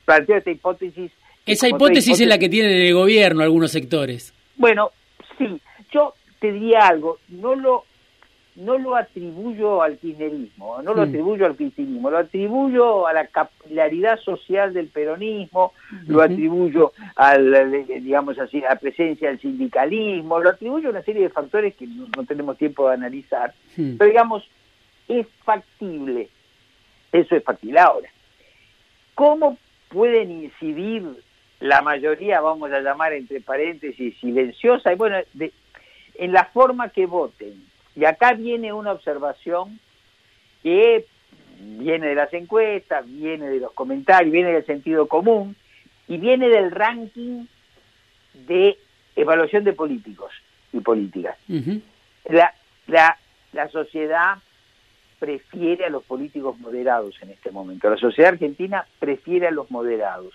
planteo 0.04 0.36
esta 0.36 0.50
hipótesis. 0.50 1.12
Esa 1.44 1.68
hipótesis, 1.68 2.20
es 2.20 2.26
la 2.26 2.38
que 2.38 2.48
tienen 2.48 2.72
el 2.72 2.94
gobierno 2.94 3.42
algunos 3.42 3.72
sectores. 3.72 4.32
Bueno, 4.56 4.90
sí, 5.38 5.60
yo 5.92 6.14
te 6.40 6.52
diría 6.52 6.86
algo, 6.86 7.18
no 7.28 7.54
lo 7.54 7.84
no 8.54 8.78
lo 8.78 8.96
atribuyo 8.96 9.82
al 9.82 9.98
kirchnerismo, 9.98 10.82
no 10.82 10.94
lo 10.94 11.02
atribuyo 11.02 11.46
al 11.46 11.56
cristianismo, 11.56 12.10
lo 12.10 12.18
atribuyo 12.18 13.06
a 13.06 13.12
la 13.12 13.26
capilaridad 13.26 14.18
social 14.20 14.74
del 14.74 14.88
peronismo, 14.88 15.72
lo 16.06 16.20
atribuyo 16.20 16.92
a 17.16 17.38
la, 17.38 17.64
digamos 17.64 18.38
así, 18.38 18.60
la 18.60 18.76
presencia 18.76 19.28
del 19.28 19.40
sindicalismo, 19.40 20.38
lo 20.38 20.50
atribuyo 20.50 20.88
a 20.88 20.92
una 20.92 21.02
serie 21.02 21.22
de 21.22 21.30
factores 21.30 21.74
que 21.74 21.86
no, 21.86 22.06
tenemos 22.26 22.58
tiempo 22.58 22.88
de 22.88 22.94
analizar, 22.94 23.54
pero 23.74 24.04
digamos, 24.04 24.46
es 25.08 25.26
factible, 25.44 26.28
eso 27.10 27.36
es 27.36 27.44
factible. 27.44 27.80
Ahora, 27.80 28.08
¿cómo 29.14 29.56
pueden 29.88 30.30
incidir 30.30 31.04
la 31.60 31.80
mayoría, 31.80 32.40
vamos 32.40 32.70
a 32.70 32.80
llamar 32.80 33.14
entre 33.14 33.40
paréntesis, 33.40 34.14
silenciosa? 34.20 34.92
Y 34.92 34.96
bueno, 34.96 35.16
de, 35.32 35.52
en 36.16 36.32
la 36.32 36.44
forma 36.46 36.90
que 36.90 37.06
voten. 37.06 37.71
Y 37.94 38.04
acá 38.04 38.32
viene 38.34 38.72
una 38.72 38.92
observación 38.92 39.78
que 40.62 41.06
viene 41.58 42.08
de 42.08 42.14
las 42.14 42.32
encuestas, 42.32 43.06
viene 43.06 43.48
de 43.48 43.60
los 43.60 43.72
comentarios, 43.72 44.32
viene 44.32 44.52
del 44.52 44.66
sentido 44.66 45.06
común 45.06 45.56
y 46.08 46.18
viene 46.18 46.48
del 46.48 46.70
ranking 46.70 47.46
de 48.34 48.78
evaluación 49.14 49.64
de 49.64 49.72
políticos 49.72 50.32
y 50.72 50.80
políticas. 50.80 51.36
la, 52.28 52.54
la, 52.86 53.18
la 53.52 53.68
sociedad 53.68 54.38
prefiere 55.18 55.84
a 55.84 55.90
los 55.90 56.02
políticos 56.02 56.58
moderados 56.58 57.14
en 57.22 57.30
este 57.30 57.52
momento. 57.52 57.88
La 57.88 57.96
sociedad 57.96 58.32
argentina 58.32 58.86
prefiere 58.98 59.46
a 59.46 59.52
los 59.52 59.70
moderados. 59.70 60.32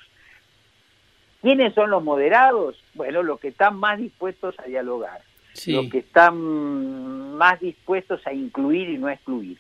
¿Quiénes 1.42 1.74
son 1.74 1.90
los 1.90 2.04
moderados? 2.04 2.82
Bueno, 2.94 3.22
los 3.22 3.40
que 3.40 3.50
están 3.50 3.76
más 3.78 3.98
dispuestos 4.00 4.56
a 4.60 4.64
dialogar, 4.64 5.22
los 5.66 5.90
que 5.90 6.00
están 6.00 7.36
más 7.36 7.60
dispuestos 7.60 8.26
a 8.28 8.34
incluir 8.34 8.90
y 8.90 8.98
no 8.98 9.08
a 9.08 9.14
excluir. 9.14 9.58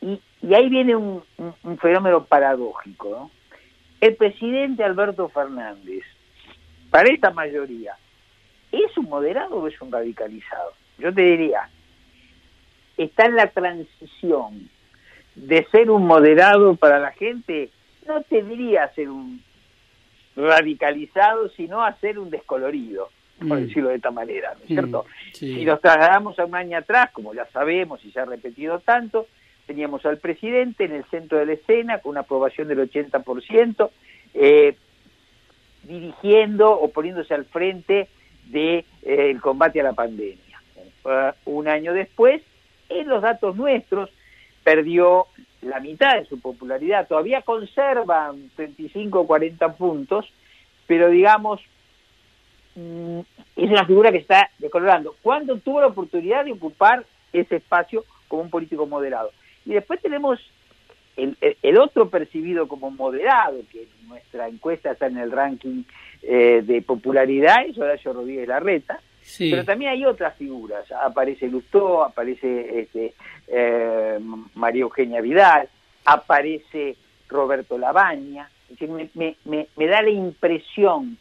Y, 0.00 0.20
ahí 0.54 0.68
viene 0.68 0.96
un, 0.96 1.22
fenómeno 1.80 2.24
paradójico. 2.24 3.30
El 4.00 4.16
presidente 4.16 4.84
Alberto 4.84 5.28
Fernández, 5.28 6.04
para 6.90 7.10
esta 7.10 7.30
mayoría, 7.30 7.94
¿es 8.72 8.96
un 8.98 9.06
moderado 9.08 9.56
o 9.56 9.68
es 9.68 9.80
un 9.80 9.90
radicalizado? 9.90 10.72
Yo 10.98 11.12
te 11.12 11.22
diría, 11.22 11.68
está 12.96 13.26
en 13.26 13.36
la 13.36 13.48
transición 13.48 14.68
de 15.34 15.66
ser 15.70 15.90
un 15.90 16.06
moderado 16.06 16.76
para 16.76 16.98
la 16.98 17.12
gente, 17.12 17.70
no 18.06 18.22
te 18.22 18.42
diría 18.42 18.92
ser 18.94 19.08
un 19.08 19.42
radicalizado, 20.36 21.48
sino 21.50 21.82
a 21.82 21.94
ser 21.96 22.18
un 22.18 22.30
descolorido, 22.30 23.10
por 23.38 23.58
mm. 23.58 23.66
decirlo 23.66 23.88
de 23.90 23.96
esta 23.96 24.10
manera, 24.10 24.54
¿no 24.54 24.60
es 24.60 24.68
cierto? 24.68 25.04
Mm, 25.04 25.34
si 25.34 25.64
nos 25.64 25.80
trasladamos 25.80 26.38
a 26.38 26.44
un 26.44 26.54
año 26.54 26.78
atrás, 26.78 27.10
como 27.12 27.34
ya 27.34 27.46
sabemos 27.52 28.04
y 28.04 28.10
se 28.10 28.20
ha 28.20 28.24
repetido 28.24 28.80
tanto, 28.80 29.26
teníamos 29.66 30.06
al 30.06 30.18
presidente 30.18 30.84
en 30.84 30.92
el 30.92 31.04
centro 31.04 31.38
de 31.38 31.46
la 31.46 31.52
escena 31.52 31.98
con 31.98 32.10
una 32.10 32.20
aprobación 32.20 32.68
del 32.68 32.90
80%, 32.90 33.90
eh, 34.34 34.76
dirigiendo 35.82 36.70
o 36.72 36.90
poniéndose 36.90 37.34
al 37.34 37.44
frente 37.44 38.08
del 38.46 38.84
de, 39.02 39.30
eh, 39.30 39.36
combate 39.40 39.80
a 39.80 39.84
la 39.84 39.92
pandemia. 39.92 40.40
Uh, 41.04 41.32
un 41.44 41.68
año 41.68 41.92
después, 41.92 42.42
en 42.88 43.08
los 43.08 43.22
datos 43.22 43.54
nuestros, 43.56 44.10
perdió 44.64 45.26
la 45.62 45.80
mitad 45.80 46.16
de 46.16 46.26
su 46.26 46.40
popularidad. 46.40 47.06
Todavía 47.06 47.42
conserva 47.42 48.34
35 48.56 49.20
o 49.20 49.26
40 49.26 49.74
puntos, 49.74 50.32
pero 50.86 51.08
digamos, 51.08 51.60
mm, 52.76 53.20
es 53.56 53.70
una 53.70 53.84
figura 53.84 54.12
que 54.12 54.18
está 54.18 54.50
decolorando. 54.58 55.16
¿Cuándo 55.22 55.58
tuvo 55.58 55.80
la 55.80 55.88
oportunidad 55.88 56.44
de 56.44 56.52
ocupar 56.52 57.04
ese 57.32 57.56
espacio 57.56 58.04
como 58.28 58.42
un 58.42 58.50
político 58.50 58.86
moderado? 58.86 59.32
Y 59.64 59.72
después 59.72 60.00
tenemos 60.00 60.38
el, 61.16 61.78
otro 61.78 62.08
percibido 62.10 62.68
como 62.68 62.90
moderado, 62.90 63.58
que 63.72 63.82
en 63.82 64.08
nuestra 64.08 64.48
encuesta 64.48 64.92
está 64.92 65.06
en 65.06 65.16
el 65.16 65.32
ranking 65.32 65.82
eh, 66.22 66.62
de 66.64 66.82
popularidad, 66.82 67.66
es 67.66 67.78
Horacio 67.78 68.12
Rodríguez 68.12 68.48
Larreta, 68.48 69.00
pero 69.38 69.64
también 69.64 69.90
hay 69.90 70.04
otras 70.04 70.36
figuras, 70.36 70.84
aparece 70.92 71.48
Lustó, 71.48 72.04
aparece 72.04 72.80
este, 72.80 73.14
eh, 73.48 74.18
María 74.54 74.82
Eugenia 74.82 75.20
Vidal, 75.20 75.68
aparece 76.04 76.96
Roberto 77.28 77.76
Labaña, 77.76 78.48
me, 78.80 79.10
me, 79.14 79.66
me, 79.76 79.86
da 79.86 80.02
la 80.02 80.10
impresión 80.10 81.18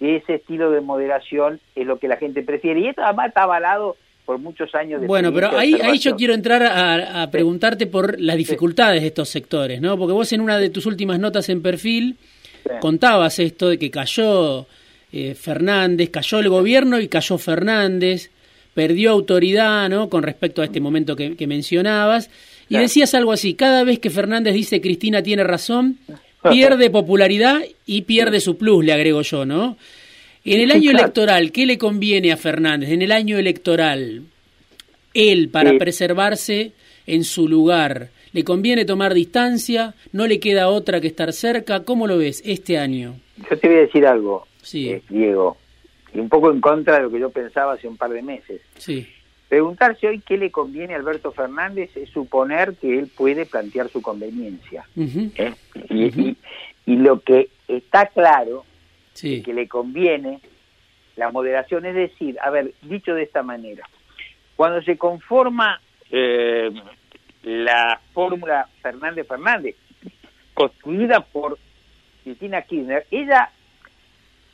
ese 0.00 0.34
estilo 0.34 0.70
de 0.70 0.80
moderación 0.80 1.60
es 1.74 1.86
lo 1.86 1.98
que 1.98 2.08
la 2.08 2.16
gente 2.16 2.42
prefiere, 2.42 2.80
y 2.80 2.88
esto 2.88 3.02
además 3.02 3.28
está 3.28 3.42
avalado 3.42 3.96
por 4.24 4.38
muchos 4.38 4.74
años 4.74 5.00
de 5.00 5.06
Bueno, 5.06 5.32
pero 5.32 5.56
ahí, 5.56 5.74
ahí 5.82 5.98
yo 5.98 6.14
quiero 6.14 6.34
entrar 6.34 6.62
a, 6.62 7.30
preguntarte 7.30 7.86
por 7.86 8.20
las 8.20 8.36
dificultades 8.36 9.00
de 9.00 9.08
estos 9.08 9.30
sectores, 9.30 9.80
¿no? 9.80 9.96
Porque 9.96 10.12
vos 10.12 10.30
en 10.34 10.42
una 10.42 10.58
de 10.58 10.68
tus 10.68 10.84
últimas 10.84 11.18
notas 11.18 11.48
en 11.48 11.62
perfil 11.62 12.16
contabas 12.80 13.38
esto 13.38 13.70
de 13.70 13.78
que 13.78 13.90
cayó 13.90 14.66
eh, 15.12 15.34
Fernández, 15.34 16.10
cayó 16.10 16.40
el 16.40 16.50
gobierno 16.50 17.00
y 17.00 17.08
cayó 17.08 17.38
Fernández, 17.38 18.30
perdió 18.74 19.12
autoridad, 19.12 19.88
¿no? 19.88 20.10
Con 20.10 20.22
respecto 20.22 20.60
a 20.60 20.66
este 20.66 20.80
momento 20.80 21.16
que, 21.16 21.46
mencionabas. 21.46 22.30
Y 22.68 22.76
decías 22.76 23.14
algo 23.14 23.32
así, 23.32 23.54
cada 23.54 23.82
vez 23.82 23.98
que 23.98 24.10
Fernández 24.10 24.52
dice 24.52 24.82
Cristina 24.82 25.22
tiene 25.22 25.42
razón, 25.42 25.98
pierde 26.42 26.90
popularidad 26.90 27.60
y 27.86 28.02
pierde 28.02 28.40
su 28.40 28.56
plus, 28.56 28.84
le 28.84 28.92
agrego 28.92 29.22
yo, 29.22 29.44
¿no? 29.44 29.76
En 30.44 30.60
el 30.60 30.70
año 30.70 30.90
electoral, 30.90 31.52
¿qué 31.52 31.66
le 31.66 31.78
conviene 31.78 32.32
a 32.32 32.36
Fernández? 32.36 32.90
En 32.90 33.02
el 33.02 33.12
año 33.12 33.38
electoral, 33.38 34.22
él, 35.12 35.48
para 35.50 35.76
preservarse 35.76 36.72
en 37.06 37.24
su 37.24 37.48
lugar, 37.48 38.08
¿le 38.32 38.44
conviene 38.44 38.84
tomar 38.84 39.14
distancia? 39.14 39.94
¿No 40.12 40.26
le 40.26 40.40
queda 40.40 40.68
otra 40.68 41.00
que 41.00 41.08
estar 41.08 41.32
cerca? 41.32 41.84
¿Cómo 41.84 42.06
lo 42.06 42.18
ves 42.18 42.42
este 42.46 42.78
año? 42.78 43.16
Yo 43.50 43.58
te 43.58 43.68
voy 43.68 43.76
a 43.76 43.80
decir 43.80 44.06
algo, 44.06 44.46
eh, 44.72 45.02
Diego, 45.08 45.56
y 46.14 46.18
un 46.18 46.28
poco 46.28 46.50
en 46.50 46.60
contra 46.60 46.96
de 46.96 47.02
lo 47.02 47.10
que 47.10 47.20
yo 47.20 47.30
pensaba 47.30 47.74
hace 47.74 47.88
un 47.88 47.96
par 47.96 48.10
de 48.10 48.22
meses. 48.22 48.60
Sí. 48.78 49.06
Preguntarse 49.48 50.06
hoy 50.06 50.20
qué 50.20 50.36
le 50.36 50.50
conviene 50.50 50.94
a 50.94 50.98
Alberto 50.98 51.32
Fernández 51.32 51.96
es 51.96 52.10
suponer 52.10 52.74
que 52.74 52.98
él 52.98 53.10
puede 53.14 53.46
plantear 53.46 53.88
su 53.88 54.02
conveniencia. 54.02 54.86
¿eh? 54.96 55.54
y, 55.88 56.36
y, 56.84 56.96
lo 56.96 57.20
que 57.20 57.48
está 57.66 58.06
claro 58.06 58.64
que 59.20 59.52
le 59.52 59.68
conviene 59.68 60.40
la 61.16 61.30
moderación. 61.30 61.86
Es 61.86 61.94
decir, 61.94 62.38
a 62.42 62.50
ver, 62.50 62.72
dicho 62.82 63.14
de 63.14 63.22
esta 63.22 63.42
manera, 63.42 63.88
cuando 64.56 64.82
se 64.82 64.96
conforma 64.96 65.80
eh, 66.10 66.70
la 67.42 68.00
fórmula 68.12 68.68
Fernández 68.82 69.26
Fernández, 69.26 69.76
construida 70.54 71.20
por 71.20 71.58
Cristina 72.24 72.62
Kirchner, 72.62 73.06
ella 73.10 73.50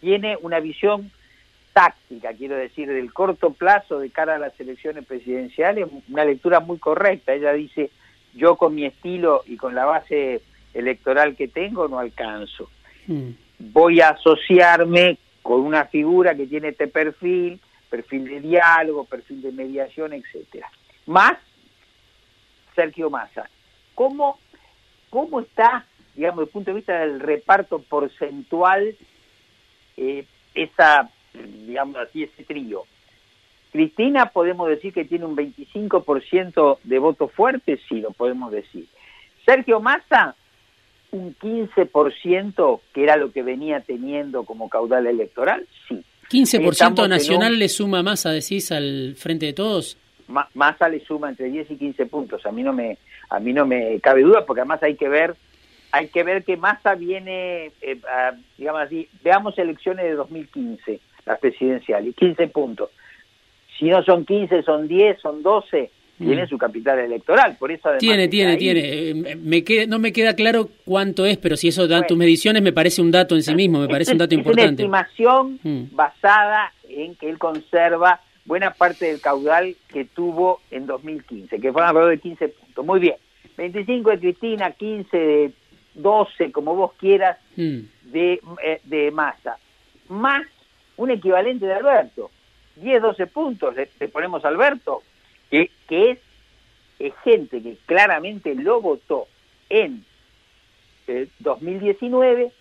tiene 0.01 0.37
una 0.41 0.61
visión 0.61 1.11
táctica, 1.75 2.33
quiero 2.33 2.57
decir, 2.57 2.89
del 2.89 3.13
corto 3.13 3.51
plazo 3.53 3.99
de 3.99 4.09
cara 4.09 4.37
a 4.37 4.39
las 4.39 4.59
elecciones 4.59 5.05
presidenciales, 5.05 5.89
una 6.09 6.25
lectura 6.25 6.61
muy 6.61 6.79
correcta. 6.79 7.35
Ella 7.35 7.53
dice, 7.53 7.91
yo 8.33 8.57
con 8.57 8.75
mi 8.75 8.87
estilo 8.87 9.43
y 9.47 9.59
con 9.59 9.75
la 9.75 9.85
base 9.85 10.41
electoral 10.73 11.37
que 11.37 11.49
tengo 11.49 11.87
no 11.89 11.99
alcanzo. 11.99 12.71
Mm 13.07 13.33
voy 13.59 14.01
a 14.01 14.11
asociarme 14.11 15.19
con 15.43 15.61
una 15.61 15.87
figura 15.87 16.35
que 16.35 16.47
tiene 16.47 16.69
este 16.69 16.89
perfil, 16.89 17.61
perfil 17.91 18.25
de 18.25 18.41
diálogo, 18.41 19.05
perfil 19.05 19.43
de 19.43 19.53
mediación, 19.53 20.13
etcétera. 20.13 20.71
Más 21.07 21.39
Sergio 22.75 23.11
Massa. 23.11 23.49
¿Cómo, 23.95 24.39
cómo 25.11 25.41
está, 25.41 25.87
digamos, 26.15 26.39
desde 26.39 26.49
el 26.49 26.53
punto 26.53 26.71
de 26.71 26.77
vista 26.77 26.99
del 26.99 27.21
reparto 27.21 27.79
porcentual, 27.81 28.97
eh, 29.97 30.27
esa, 30.55 31.11
digamos 31.67 31.97
así, 31.97 32.25
ese 32.25 32.45
trío? 32.45 32.85
Cristina 33.73 34.27
podemos 34.27 34.69
decir 34.69 34.93
que 34.93 35.05
tiene 35.05 35.25
un 35.25 35.37
25% 35.37 36.79
de 36.85 36.99
votos 37.01 37.33
fuertes, 37.33 37.81
sí, 37.89 38.01
lo 38.01 38.13
podemos 38.13 38.53
decir. 38.53 38.87
Sergio 39.45 39.81
Massa, 39.81 40.37
un 41.11 41.35
15%, 41.37 42.81
que 42.93 43.03
era 43.03 43.17
lo 43.17 43.33
que 43.33 43.43
venía 43.43 43.81
teniendo 43.81 44.45
como 44.45 44.69
caudal 44.69 45.07
electoral, 45.07 45.67
sí. 45.89 46.05
¿15% 46.31 47.09
nacional 47.09 47.59
le 47.59 47.69
suma 47.69 48.03
Massa, 48.03 48.31
decís, 48.31 48.73
al 48.73 49.15
frente 49.17 49.47
de 49.47 49.53
todos? 49.53 49.99
Massa 50.55 50.89
le 50.89 51.05
suma 51.05 51.29
entre 51.29 51.51
10 51.51 51.73
y 51.73 51.77
15 51.77 52.07
puntos. 52.07 52.47
A 52.47 52.53
mí 52.53 52.63
no 52.63 52.73
me, 52.73 52.99
a 53.29 53.41
mí 53.41 53.53
no 53.53 53.67
me 53.67 54.01
cabe 54.01 54.23
duda, 54.23 54.47
porque 54.47 54.61
además 54.61 54.83
hay 54.83 54.97
que 54.97 55.09
ver, 55.09 55.35
hay 55.93 56.09
que 56.09 56.23
ver 56.23 56.45
que 56.45 56.57
Massa 56.57 56.95
viene, 56.95 57.73
eh, 57.83 58.01
digamos 58.57 58.83
así, 58.83 59.09
veamos 59.23 59.59
elecciones 59.59 60.05
de 60.05 60.15
2015, 60.15 61.01
las 61.27 61.39
presidenciales, 61.39 62.15
15 62.15 62.49
puntos. 62.49 62.91
Si 63.79 63.87
no 63.87 64.03
son 64.03 64.25
15, 64.25 64.63
son 64.63 64.87
10, 64.89 65.21
son 65.21 65.43
12 65.43 65.91
tiene 66.19 66.45
mm. 66.45 66.49
su 66.49 66.59
capital 66.59 66.99
electoral, 67.01 67.57
por 67.59 67.73
eso 67.73 67.91
Tiene, 67.99 68.29
tiene, 68.29 68.57
tiene. 68.57 69.11
Eh, 69.11 69.87
no 69.89 69.99
me 69.99 70.13
queda 70.13 70.35
claro 70.35 70.69
cuánto 70.85 71.27
es, 71.27 71.39
pero 71.39 71.57
si 71.57 71.69
eso 71.69 71.89
da 71.89 72.07
tus 72.07 72.17
mediciones 72.17 72.63
me 72.63 72.73
parece 72.73 73.03
un 73.03 73.11
dato 73.11 73.35
en 73.35 73.43
sí 73.43 73.55
mismo, 73.55 73.81
me 73.81 73.89
parece 73.89 74.13
un 74.13 74.19
dato 74.19 74.35
importante. 74.35 74.83
Es 74.83 74.89
una 74.89 75.01
estimación 75.01 75.59
mm. 75.63 75.97
basada 75.97 76.73
en 76.89 77.17
que 77.17 77.29
él 77.29 77.39
conserva 77.39 78.21
buena 78.45 78.71
parte 78.71 79.07
del 79.07 79.21
caudal 79.21 79.75
que 79.89 80.05
tuvo 80.05 80.61
en 80.71 80.87
2015, 80.87 81.59
que 81.59 81.73
fue 81.73 81.83
alrededor 81.83 82.11
de 82.11 82.19
15 82.19 82.49
puntos. 82.49 82.87
Muy 82.87 83.01
bien. 83.01 83.17
25 83.57 84.11
de 84.11 84.19
Cristina, 84.19 84.71
15 84.71 85.17
de 85.17 85.53
12, 85.95 86.53
como 86.53 86.77
vos 86.77 86.93
quieras, 86.99 87.39
mm. 87.57 87.79
de, 88.13 88.41
eh, 88.63 88.81
de 88.85 89.11
masa. 89.11 89.59
Más 90.09 90.47
un 90.97 91.11
equivalente 91.11 91.67
de 91.67 91.75
Alberto. 91.75 92.31
10, 92.77 93.03
12 93.03 93.27
puntos 93.29 93.75
le, 93.77 93.87
ponemos 94.09 94.45
a 94.45 94.49
Alberto, 94.49 95.03
que, 95.51 95.71
es, 95.89 96.19
gente 97.23 97.63
que 97.63 97.77
claramente 97.87 98.55
lo 98.55 98.81
votó 98.81 99.27
en 99.69 100.05
2019 101.39 102.43
eh, 102.43 102.53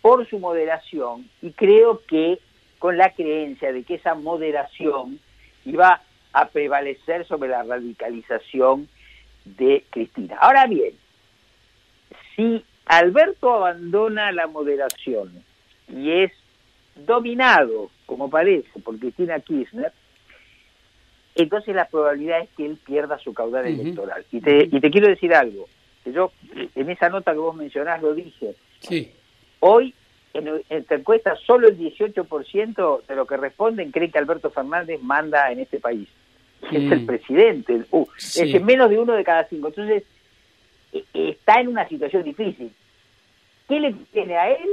por 0.00 0.28
su 0.28 0.38
moderación 0.38 1.28
y 1.40 1.52
creo 1.52 2.02
que 2.06 2.38
con 2.78 2.98
la 2.98 3.10
creencia 3.14 3.72
de 3.72 3.84
que 3.84 3.94
esa 3.94 4.14
moderación 4.14 5.20
iba 5.64 6.02
a 6.32 6.48
prevalecer 6.48 7.26
sobre 7.26 7.50
la 7.50 7.62
radicalización 7.62 8.88
de 9.44 9.84
Cristina. 9.90 10.36
Ahora 10.40 10.66
bien, 10.66 10.94
si 12.34 12.64
Alberto 12.86 13.52
abandona 13.52 14.32
la 14.32 14.46
moderación 14.46 15.44
y 15.88 16.10
es 16.10 16.32
dominado, 16.94 17.90
como 18.06 18.30
parece, 18.30 18.80
por 18.80 18.98
Cristina 18.98 19.40
Kirchner, 19.40 19.92
entonces 21.34 21.74
la 21.74 21.86
probabilidad 21.86 22.40
es 22.42 22.50
que 22.56 22.66
él 22.66 22.78
pierda 22.84 23.18
su 23.18 23.32
caudal 23.32 23.66
electoral. 23.66 24.24
Y 24.30 24.40
te, 24.40 24.68
y 24.70 24.80
te 24.80 24.90
quiero 24.90 25.08
decir 25.08 25.34
algo, 25.34 25.66
que 26.04 26.12
yo 26.12 26.32
en 26.74 26.90
esa 26.90 27.08
nota 27.08 27.32
que 27.32 27.38
vos 27.38 27.56
mencionás 27.56 28.02
lo 28.02 28.14
dije. 28.14 28.54
Sí. 28.80 29.10
Hoy 29.60 29.94
en 30.34 30.62
esta 30.68 30.94
encuesta 30.94 31.36
solo 31.36 31.68
el 31.68 31.78
18% 31.78 33.06
de 33.06 33.14
lo 33.14 33.26
que 33.26 33.36
responden 33.36 33.90
cree 33.90 34.10
que 34.10 34.18
Alberto 34.18 34.50
Fernández 34.50 35.00
manda 35.02 35.50
en 35.50 35.60
este 35.60 35.78
país. 35.78 36.08
Es 36.70 36.92
el 36.92 37.04
presidente, 37.06 37.82
uh, 37.90 38.06
es 38.16 38.62
menos 38.62 38.88
de 38.88 38.98
uno 38.98 39.14
de 39.14 39.24
cada 39.24 39.48
cinco. 39.48 39.68
Entonces, 39.68 40.04
e, 40.92 41.04
está 41.12 41.60
en 41.60 41.68
una 41.68 41.88
situación 41.88 42.22
difícil. 42.22 42.72
¿Qué 43.68 43.80
le 43.80 43.92
tiene 44.12 44.36
a 44.36 44.52
él? 44.52 44.68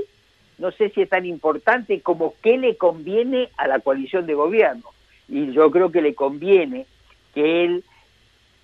No 0.59 0.71
sé 0.71 0.89
si 0.89 1.01
es 1.01 1.09
tan 1.09 1.25
importante 1.25 2.01
como 2.01 2.35
qué 2.41 2.57
le 2.57 2.77
conviene 2.77 3.49
a 3.57 3.67
la 3.67 3.79
coalición 3.79 4.25
de 4.25 4.35
gobierno. 4.35 4.83
Y 5.27 5.51
yo 5.51 5.71
creo 5.71 5.91
que 5.91 6.01
le 6.01 6.13
conviene 6.13 6.85
que 7.33 7.63
él 7.65 7.83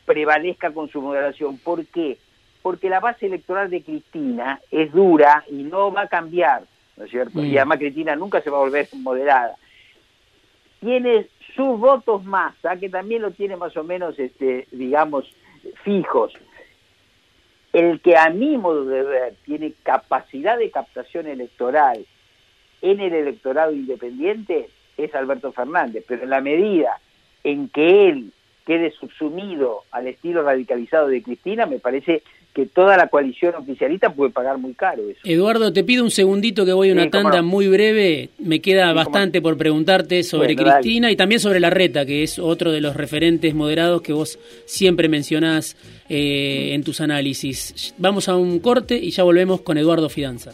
prevalezca 0.06 0.72
con 0.72 0.90
su 0.90 1.02
moderación. 1.02 1.58
¿Por 1.58 1.86
qué? 1.88 2.18
Porque 2.62 2.90
la 2.90 3.00
base 3.00 3.26
electoral 3.26 3.70
de 3.70 3.82
Cristina 3.82 4.60
es 4.72 4.92
dura 4.92 5.44
y 5.50 5.64
no 5.64 5.92
va 5.92 6.02
a 6.02 6.08
cambiar 6.08 6.64
¿no 6.98 7.06
es 7.06 7.12
cierto? 7.12 7.44
Y 7.44 7.58
además 7.58 7.80
Cristina 7.80 8.16
nunca 8.16 8.42
se 8.42 8.50
va 8.50 8.58
a 8.58 8.62
volver 8.62 8.88
moderada. 8.94 9.56
Tiene 10.80 11.28
sus 11.56 11.80
votos 11.80 12.24
masa, 12.24 12.78
que 12.78 12.90
también 12.90 13.22
lo 13.22 13.32
tiene 13.32 13.56
más 13.58 13.76
o 13.76 13.84
menos, 13.84 14.18
este, 14.20 14.68
digamos, 14.72 15.26
fijos. 15.84 16.34
El 17.76 18.00
que 18.00 18.16
a 18.16 18.30
mi 18.30 18.58
modo 18.58 18.86
de 18.86 19.04
ver 19.04 19.34
tiene 19.44 19.74
capacidad 19.84 20.58
de 20.58 20.72
captación 20.72 21.28
electoral 21.28 22.06
en 22.82 23.02
el 23.02 23.12
electorado 23.12 23.74
independiente 23.74 24.70
es 24.96 25.14
Alberto 25.14 25.52
Fernández, 25.52 26.06
pero 26.08 26.24
en 26.24 26.30
la 26.30 26.40
medida 26.40 27.02
en 27.44 27.68
que 27.68 28.08
él 28.08 28.32
quede 28.66 28.92
subsumido 28.92 29.82
al 29.92 30.08
estilo 30.08 30.42
radicalizado 30.44 31.10
de 31.10 31.22
Cristina, 31.22 31.66
me 31.66 31.80
parece 31.80 32.24
que 32.56 32.66
toda 32.66 32.96
la 32.96 33.10
coalición 33.10 33.54
oficialista 33.56 34.10
puede 34.14 34.32
pagar 34.32 34.58
muy 34.58 34.74
caro 34.74 35.10
eso. 35.10 35.20
Eduardo, 35.26 35.74
te 35.74 35.84
pido 35.84 36.06
un 36.06 36.10
segundito 36.10 36.66
que 36.66 36.72
voy 36.72 36.90
a 36.90 36.94
una 36.94 37.10
tanda 37.10 37.42
muy 37.42 37.68
breve. 37.68 38.30
Me 38.40 38.62
queda 38.62 38.94
bastante 38.94 39.42
por 39.42 39.58
preguntarte 39.58 40.24
sobre 40.24 40.56
Cristina 40.56 41.12
y 41.12 41.18
también 41.18 41.42
sobre 41.42 41.60
la 41.60 41.70
reta, 41.70 42.06
que 42.06 42.24
es 42.24 42.40
otro 42.40 42.72
de 42.72 42.80
los 42.80 42.96
referentes 42.96 43.54
moderados 43.54 44.02
que 44.02 44.14
vos 44.14 44.40
siempre 44.66 45.10
mencionás 45.10 45.76
eh, 46.08 46.70
en 46.72 46.84
tus 46.84 47.02
análisis. 47.02 47.94
Vamos 47.98 48.30
a 48.30 48.38
un 48.38 48.60
corte 48.60 48.96
y 48.96 49.12
ya 49.12 49.24
volvemos 49.24 49.60
con 49.60 49.78
Eduardo 49.78 50.08
Fidanza. 50.08 50.54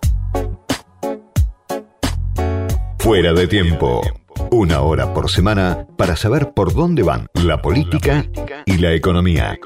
Fuera 2.97 3.31
de 3.33 3.47
tiempo. 3.47 4.01
Una 4.49 4.81
hora 4.81 5.13
por 5.13 5.29
semana 5.29 5.85
para 5.97 6.15
saber 6.15 6.53
por 6.55 6.73
dónde 6.73 7.03
van 7.03 7.27
la 7.45 7.61
política 7.61 8.25
y 8.65 8.77
la 8.77 8.91
economía. 8.93 9.59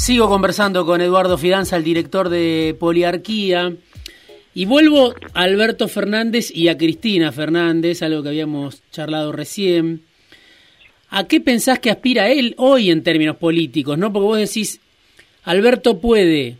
Sigo 0.00 0.30
conversando 0.30 0.86
con 0.86 1.02
Eduardo 1.02 1.36
Fidanza, 1.36 1.76
el 1.76 1.84
director 1.84 2.30
de 2.30 2.74
Poliarquía, 2.80 3.74
y 4.54 4.64
vuelvo 4.64 5.14
a 5.34 5.42
Alberto 5.42 5.88
Fernández 5.88 6.50
y 6.50 6.68
a 6.68 6.78
Cristina 6.78 7.32
Fernández, 7.32 8.00
algo 8.00 8.22
que 8.22 8.30
habíamos 8.30 8.82
charlado 8.90 9.30
recién. 9.30 10.00
¿A 11.10 11.24
qué 11.24 11.42
pensás 11.42 11.80
que 11.80 11.90
aspira 11.90 12.30
él 12.30 12.54
hoy 12.56 12.90
en 12.90 13.02
términos 13.02 13.36
políticos? 13.36 13.98
¿no? 13.98 14.10
Porque 14.10 14.24
vos 14.24 14.38
decís, 14.38 14.80
Alberto 15.44 16.00
puede 16.00 16.56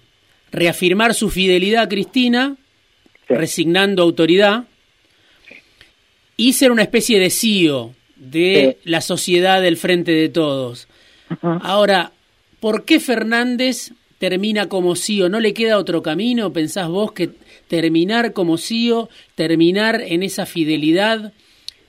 reafirmar 0.53 1.14
su 1.14 1.31
fidelidad 1.31 1.85
a 1.85 1.88
Cristina, 1.88 2.59
resignando 3.26 4.03
autoridad, 4.03 4.64
y 6.37 6.53
ser 6.53 6.72
una 6.72 6.83
especie 6.83 7.18
de 7.18 7.31
CEO 7.31 7.94
de 8.16 8.76
la 8.85 9.00
sociedad 9.00 9.62
del 9.62 9.79
frente 9.79 10.12
de 10.12 10.29
todos. 10.29 10.88
Ahora, 11.40 12.12
¿Por 12.61 12.85
qué 12.85 13.01
Fernández 13.01 13.92
termina 14.18 14.68
como 14.68 14.94
CEO? 14.94 15.31
¿No 15.31 15.40
le 15.40 15.55
queda 15.55 15.79
otro 15.79 16.03
camino? 16.03 16.53
¿Pensás 16.53 16.88
vos 16.88 17.12
que 17.12 17.31
terminar 17.68 18.35
como 18.35 18.59
CEO, 18.59 19.09
terminar 19.35 20.03
en 20.07 20.23
esa 20.23 20.44
fidelidad? 20.44 21.33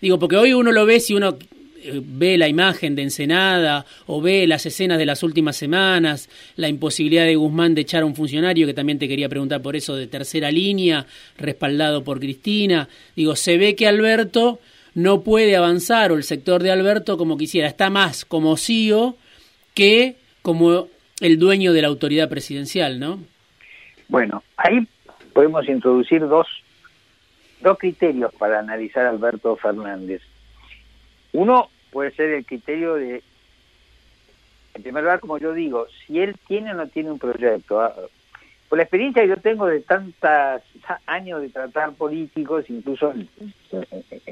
Digo, 0.01 0.17
porque 0.17 0.37
hoy 0.37 0.53
uno 0.53 0.71
lo 0.71 0.85
ve 0.85 1.01
si 1.01 1.13
uno 1.13 1.37
eh, 1.83 2.01
ve 2.01 2.37
la 2.37 2.47
imagen 2.47 2.95
de 2.95 3.01
Ensenada 3.01 3.85
o 4.05 4.21
ve 4.21 4.47
las 4.47 4.65
escenas 4.65 4.97
de 4.97 5.05
las 5.05 5.23
últimas 5.23 5.57
semanas, 5.57 6.29
la 6.55 6.69
imposibilidad 6.69 7.25
de 7.25 7.35
Guzmán 7.35 7.75
de 7.75 7.81
echar 7.81 8.03
a 8.03 8.05
un 8.05 8.15
funcionario, 8.15 8.65
que 8.65 8.73
también 8.73 8.97
te 8.97 9.09
quería 9.09 9.27
preguntar 9.27 9.61
por 9.61 9.75
eso, 9.75 9.97
de 9.97 10.07
tercera 10.07 10.51
línea, 10.51 11.05
respaldado 11.37 12.01
por 12.03 12.21
Cristina. 12.21 12.87
Digo, 13.13 13.35
se 13.35 13.57
ve 13.57 13.75
que 13.75 13.87
Alberto 13.87 14.61
no 14.93 15.21
puede 15.21 15.57
avanzar 15.57 16.13
o 16.13 16.15
el 16.15 16.23
sector 16.23 16.63
de 16.63 16.71
Alberto 16.71 17.17
como 17.17 17.37
quisiera, 17.37 17.67
está 17.67 17.89
más 17.89 18.23
como 18.23 18.55
CEO 18.55 19.17
que 19.73 20.20
como 20.41 20.87
el 21.19 21.39
dueño 21.39 21.73
de 21.73 21.81
la 21.81 21.87
autoridad 21.87 22.29
presidencial, 22.29 22.99
¿no? 22.99 23.19
Bueno, 24.07 24.43
ahí 24.57 24.87
podemos 25.33 25.67
introducir 25.69 26.27
dos, 26.27 26.47
dos 27.61 27.77
criterios 27.77 28.33
para 28.33 28.59
analizar 28.59 29.05
a 29.05 29.09
Alberto 29.09 29.55
Fernández. 29.55 30.21
Uno 31.33 31.69
puede 31.91 32.11
ser 32.11 32.29
el 32.31 32.45
criterio 32.45 32.95
de, 32.95 33.23
en 34.73 34.83
primer 34.83 35.03
lugar, 35.03 35.19
como 35.19 35.37
yo 35.37 35.53
digo, 35.53 35.87
si 36.05 36.19
él 36.19 36.35
tiene 36.47 36.71
o 36.71 36.73
no 36.73 36.87
tiene 36.87 37.11
un 37.11 37.19
proyecto. 37.19 37.81
Ah, 37.81 37.93
por 38.67 38.77
la 38.77 38.83
experiencia 38.83 39.23
que 39.23 39.29
yo 39.29 39.37
tengo 39.37 39.67
de 39.67 39.81
tantos 39.81 40.61
años 41.05 41.41
de 41.41 41.49
tratar 41.49 41.91
políticos, 41.93 42.65
incluso 42.69 43.11
en 43.11 43.29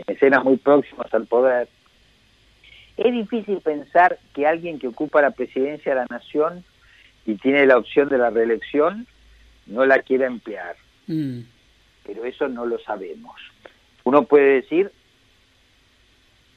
escenas 0.08 0.43
muy 0.45 0.56
próximas 0.56 1.13
al 1.13 1.26
poder, 1.26 1.67
es 2.99 3.13
difícil 3.13 3.62
pensar 3.62 4.19
que 4.33 4.45
alguien 4.45 4.77
que 4.77 4.88
ocupa 4.88 5.21
la 5.21 5.31
presidencia 5.31 5.93
de 5.93 6.01
la 6.01 6.07
nación 6.09 6.63
y 7.25 7.35
tiene 7.35 7.65
la 7.65 7.77
opción 7.77 8.09
de 8.09 8.17
la 8.17 8.29
reelección 8.29 9.07
no 9.67 9.85
la 9.85 9.99
quiera 9.99 10.27
emplear. 10.27 10.75
Mm. 11.07 11.41
Pero 12.05 12.25
eso 12.25 12.47
no 12.49 12.65
lo 12.65 12.79
sabemos. 12.79 13.35
Uno 14.03 14.23
puede 14.23 14.62
decir, 14.62 14.91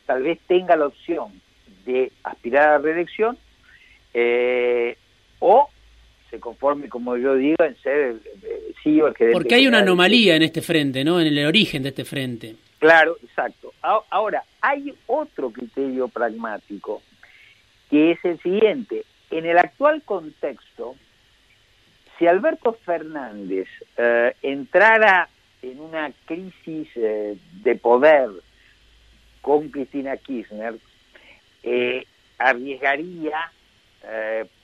tal 0.07 0.22
vez 0.22 0.40
tenga 0.46 0.76
la 0.76 0.87
opción 0.87 1.40
de 1.85 2.11
aspirar 2.24 2.68
a 2.68 2.72
la 2.72 2.78
reelección 2.78 3.38
eh, 4.14 4.96
o 5.38 5.68
se 6.31 6.40
conforme, 6.40 6.88
como 6.88 7.16
yo 7.16 7.35
digo, 7.37 7.57
en 7.61 7.76
ser 7.83 7.94
el, 7.94 8.20
CEO 8.83 9.09
el 9.09 9.14
que... 9.14 9.31
Porque 9.33 9.55
hay 9.55 9.66
una 9.66 9.81
anomalía 9.81 10.35
en 10.35 10.42
este 10.42 10.62
frente, 10.62 11.05
¿no? 11.05 11.20
En 11.20 11.26
el 11.26 11.46
origen 11.46 11.83
de 11.83 11.90
este 11.90 12.05
frente. 12.05 12.57
Claro, 12.83 13.16
exacto. 13.23 13.73
Ahora, 13.81 14.42
hay 14.61 14.92
otro 15.07 15.53
criterio 15.53 16.09
pragmático, 16.09 17.01
que 17.88 18.11
es 18.11 18.25
el 18.25 18.40
siguiente. 18.40 19.05
En 19.31 19.47
el 19.47 19.57
actual 19.57 20.03
contexto, 20.03 20.97
si 22.18 22.27
Alberto 22.27 22.73
Fernández 22.73 23.68
eh, 23.97 24.35
entrara 24.42 25.29
en 25.62 25.79
una 25.79 26.11
crisis 26.25 26.88
eh, 26.97 27.38
de 27.62 27.77
poder 27.77 28.31
con 29.42 29.68
Cristina 29.68 30.16
Kirchner, 30.16 30.75
eh, 31.62 32.05
arriesgaría 32.37 33.53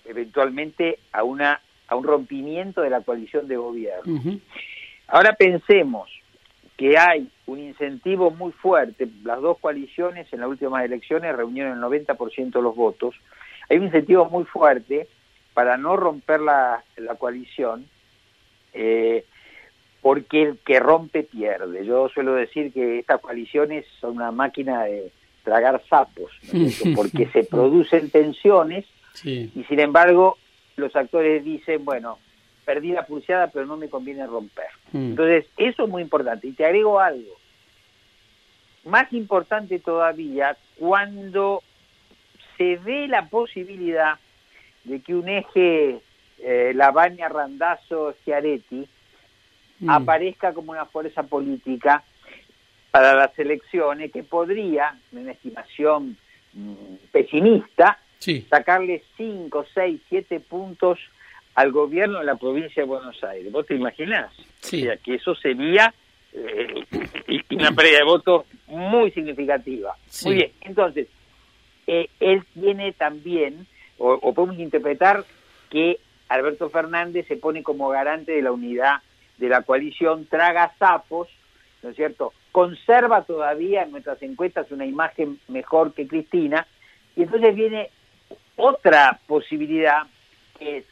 eventualmente 0.04 0.98
a, 1.12 1.22
una, 1.22 1.60
a 1.86 1.94
un 1.94 2.02
rompimiento 2.02 2.80
de 2.80 2.90
la 2.90 3.00
coalición 3.02 3.46
de 3.46 3.56
gobierno. 3.56 4.40
Ahora 5.06 5.34
pensemos, 5.34 6.10
que 6.78 6.96
hay 6.96 7.28
un 7.46 7.58
incentivo 7.58 8.30
muy 8.30 8.52
fuerte, 8.52 9.08
las 9.24 9.40
dos 9.40 9.58
coaliciones 9.58 10.32
en 10.32 10.40
las 10.40 10.48
últimas 10.48 10.84
elecciones 10.84 11.36
reunieron 11.36 11.72
el 11.72 11.82
90% 11.82 12.52
de 12.52 12.62
los 12.62 12.76
votos, 12.76 13.16
hay 13.68 13.78
un 13.78 13.86
incentivo 13.86 14.26
muy 14.30 14.44
fuerte 14.44 15.08
para 15.54 15.76
no 15.76 15.96
romper 15.96 16.40
la, 16.40 16.84
coalición, 17.18 17.84
eh, 18.72 19.24
porque 20.00 20.42
el 20.42 20.58
que 20.58 20.78
rompe 20.78 21.24
pierde. 21.24 21.84
Yo 21.84 22.08
suelo 22.10 22.34
decir 22.34 22.72
que 22.72 23.00
estas 23.00 23.20
coaliciones 23.20 23.84
son 24.00 24.14
una 24.14 24.30
máquina 24.30 24.84
de 24.84 25.10
tragar 25.42 25.82
sapos, 25.90 26.30
porque 26.94 27.26
se 27.32 27.42
producen 27.42 28.08
tensiones 28.10 28.86
y 29.24 29.64
sin 29.68 29.80
embargo 29.80 30.38
los 30.76 30.94
actores 30.94 31.44
dicen, 31.44 31.84
bueno, 31.84 32.20
perdí 32.68 32.92
la 32.92 33.06
pulseada, 33.06 33.46
pero 33.46 33.64
no 33.64 33.78
me 33.78 33.88
conviene 33.88 34.26
romper. 34.26 34.68
Mm. 34.92 35.12
Entonces, 35.12 35.46
eso 35.56 35.84
es 35.84 35.88
muy 35.88 36.02
importante. 36.02 36.48
Y 36.48 36.52
te 36.52 36.66
agrego 36.66 37.00
algo. 37.00 37.34
Más 38.84 39.10
importante 39.14 39.78
todavía, 39.78 40.54
cuando 40.78 41.62
se 42.58 42.76
ve 42.76 43.08
la 43.08 43.30
posibilidad 43.30 44.18
de 44.84 45.00
que 45.00 45.14
un 45.14 45.30
eje 45.30 46.00
eh, 46.40 46.72
Lavagna, 46.74 47.30
Randazzo, 47.30 48.12
Schiaretti 48.20 48.86
mm. 49.80 49.88
aparezca 49.88 50.52
como 50.52 50.72
una 50.72 50.84
fuerza 50.84 51.22
política 51.22 52.04
para 52.90 53.14
las 53.14 53.38
elecciones 53.38 54.12
que 54.12 54.24
podría, 54.24 54.94
en 55.10 55.20
una 55.20 55.32
estimación 55.32 56.18
mm, 56.52 56.74
pesimista, 57.12 57.98
sacarle 58.50 59.02
5, 59.16 59.64
6, 59.72 60.00
7 60.10 60.40
puntos 60.40 60.98
al 61.54 61.72
gobierno 61.72 62.18
de 62.18 62.24
la 62.24 62.36
provincia 62.36 62.82
de 62.82 62.88
Buenos 62.88 63.22
Aires. 63.24 63.50
¿Vos 63.50 63.66
te 63.66 63.74
imaginás? 63.74 64.32
Sí. 64.60 64.82
O 64.82 64.84
sea, 64.86 64.96
que 64.96 65.14
eso 65.14 65.34
sería 65.34 65.92
eh, 66.32 66.84
una 67.50 67.72
pérdida 67.72 67.98
de 67.98 68.04
votos 68.04 68.44
muy 68.66 69.10
significativa. 69.12 69.96
Muy 70.24 70.34
bien, 70.34 70.52
entonces, 70.60 71.08
eh, 71.86 72.08
él 72.20 72.44
tiene 72.54 72.92
también, 72.92 73.66
o, 73.96 74.34
podemos 74.34 74.58
interpretar 74.58 75.24
que 75.70 75.98
Alberto 76.28 76.68
Fernández 76.68 77.26
se 77.26 77.36
pone 77.36 77.62
como 77.62 77.88
garante 77.88 78.32
de 78.32 78.42
la 78.42 78.52
unidad 78.52 79.02
de 79.38 79.48
la 79.48 79.62
coalición, 79.62 80.26
traga 80.26 80.74
sapos, 80.78 81.28
¿no 81.82 81.90
es 81.90 81.96
cierto? 81.96 82.32
Conserva 82.52 83.22
todavía 83.22 83.82
en 83.84 83.92
nuestras 83.92 84.20
encuestas 84.22 84.70
una 84.70 84.84
imagen 84.84 85.38
mejor 85.48 85.94
que 85.94 86.06
Cristina, 86.06 86.66
y 87.16 87.22
entonces 87.22 87.54
viene 87.54 87.90
otra 88.56 89.20
posibilidad, 89.26 90.02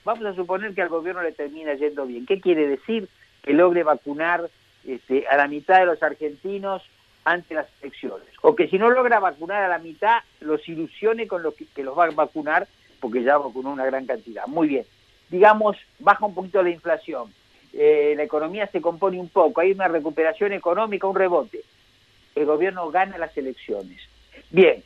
vamos 0.05 0.25
a 0.27 0.35
suponer 0.35 0.75
que 0.75 0.83
al 0.83 0.89
gobierno 0.89 1.23
le 1.23 1.33
termina 1.33 1.75
yendo 1.75 2.07
bien. 2.07 2.27
¿Qué 2.27 2.41
quiere 2.41 2.67
decir? 2.67 3.09
Que 3.43 3.53
logre 3.53 3.83
vacunar 3.83 4.49
este, 4.87 5.27
a 5.29 5.37
la 5.37 5.49
mitad 5.49 5.81
de 5.81 5.87
los 5.87 6.03
argentinos 6.03 6.83
ante 7.25 7.55
las 7.55 7.67
elecciones. 7.83 8.29
O 8.43 8.55
que 8.55 8.69
si 8.69 8.79
no 8.79 8.89
logra 8.91 9.19
vacunar 9.19 9.65
a 9.65 9.69
la 9.69 9.79
mitad, 9.79 10.21
los 10.41 10.67
ilusione 10.69 11.27
con 11.27 11.43
lo 11.43 11.53
que, 11.53 11.83
los 11.83 11.99
va 11.99 12.05
a 12.05 12.11
vacunar, 12.11 12.69
porque 13.01 13.23
ya 13.23 13.37
vacunó 13.37 13.73
una 13.73 13.85
gran 13.85 14.07
cantidad. 14.07 14.47
Muy 14.47 14.69
bien. 14.69 14.85
Digamos, 15.29 15.77
baja 15.99 16.25
un 16.25 16.35
poquito 16.35 16.63
la 16.63 16.71
inflación. 16.71 17.33
Eh, 17.73 18.15
la 18.17 18.23
economía 18.23 18.69
se 18.69 18.81
compone 18.81 19.19
un 19.19 19.29
poco, 19.29 19.61
hay 19.61 19.73
una 19.73 19.89
recuperación 19.89 20.53
económica, 20.53 21.09
un 21.09 21.17
rebote. 21.17 21.61
El 22.37 22.47
gobierno 22.47 22.91
gana 22.91 23.19
las 23.19 23.37
elecciones. 23.37 24.01
Bien, 24.51 24.83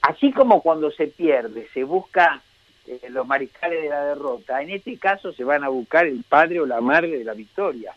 así 0.00 0.32
como 0.32 0.62
cuando 0.62 0.90
se 0.90 1.08
pierde, 1.08 1.66
se 1.74 1.82
busca 1.82 2.40
eh, 2.86 3.00
los 3.10 3.26
mariscales 3.26 3.82
de 3.82 3.88
la 3.88 4.04
derrota, 4.04 4.62
en 4.62 4.70
este 4.70 4.96
caso 4.98 5.32
se 5.32 5.44
van 5.44 5.64
a 5.64 5.68
buscar 5.68 6.06
el 6.06 6.22
padre 6.28 6.60
o 6.60 6.66
la 6.66 6.80
madre 6.80 7.18
de 7.18 7.24
la 7.24 7.34
victoria 7.34 7.94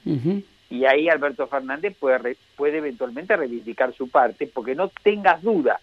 y 0.69 0.85
ahí 0.85 1.09
Alberto 1.09 1.47
Fernández 1.47 1.95
puede, 1.97 2.37
puede 2.55 2.77
eventualmente 2.77 3.35
reivindicar 3.35 3.93
su 3.93 4.09
parte, 4.09 4.47
porque 4.47 4.75
no 4.75 4.89
tengas 5.03 5.41
duda 5.41 5.79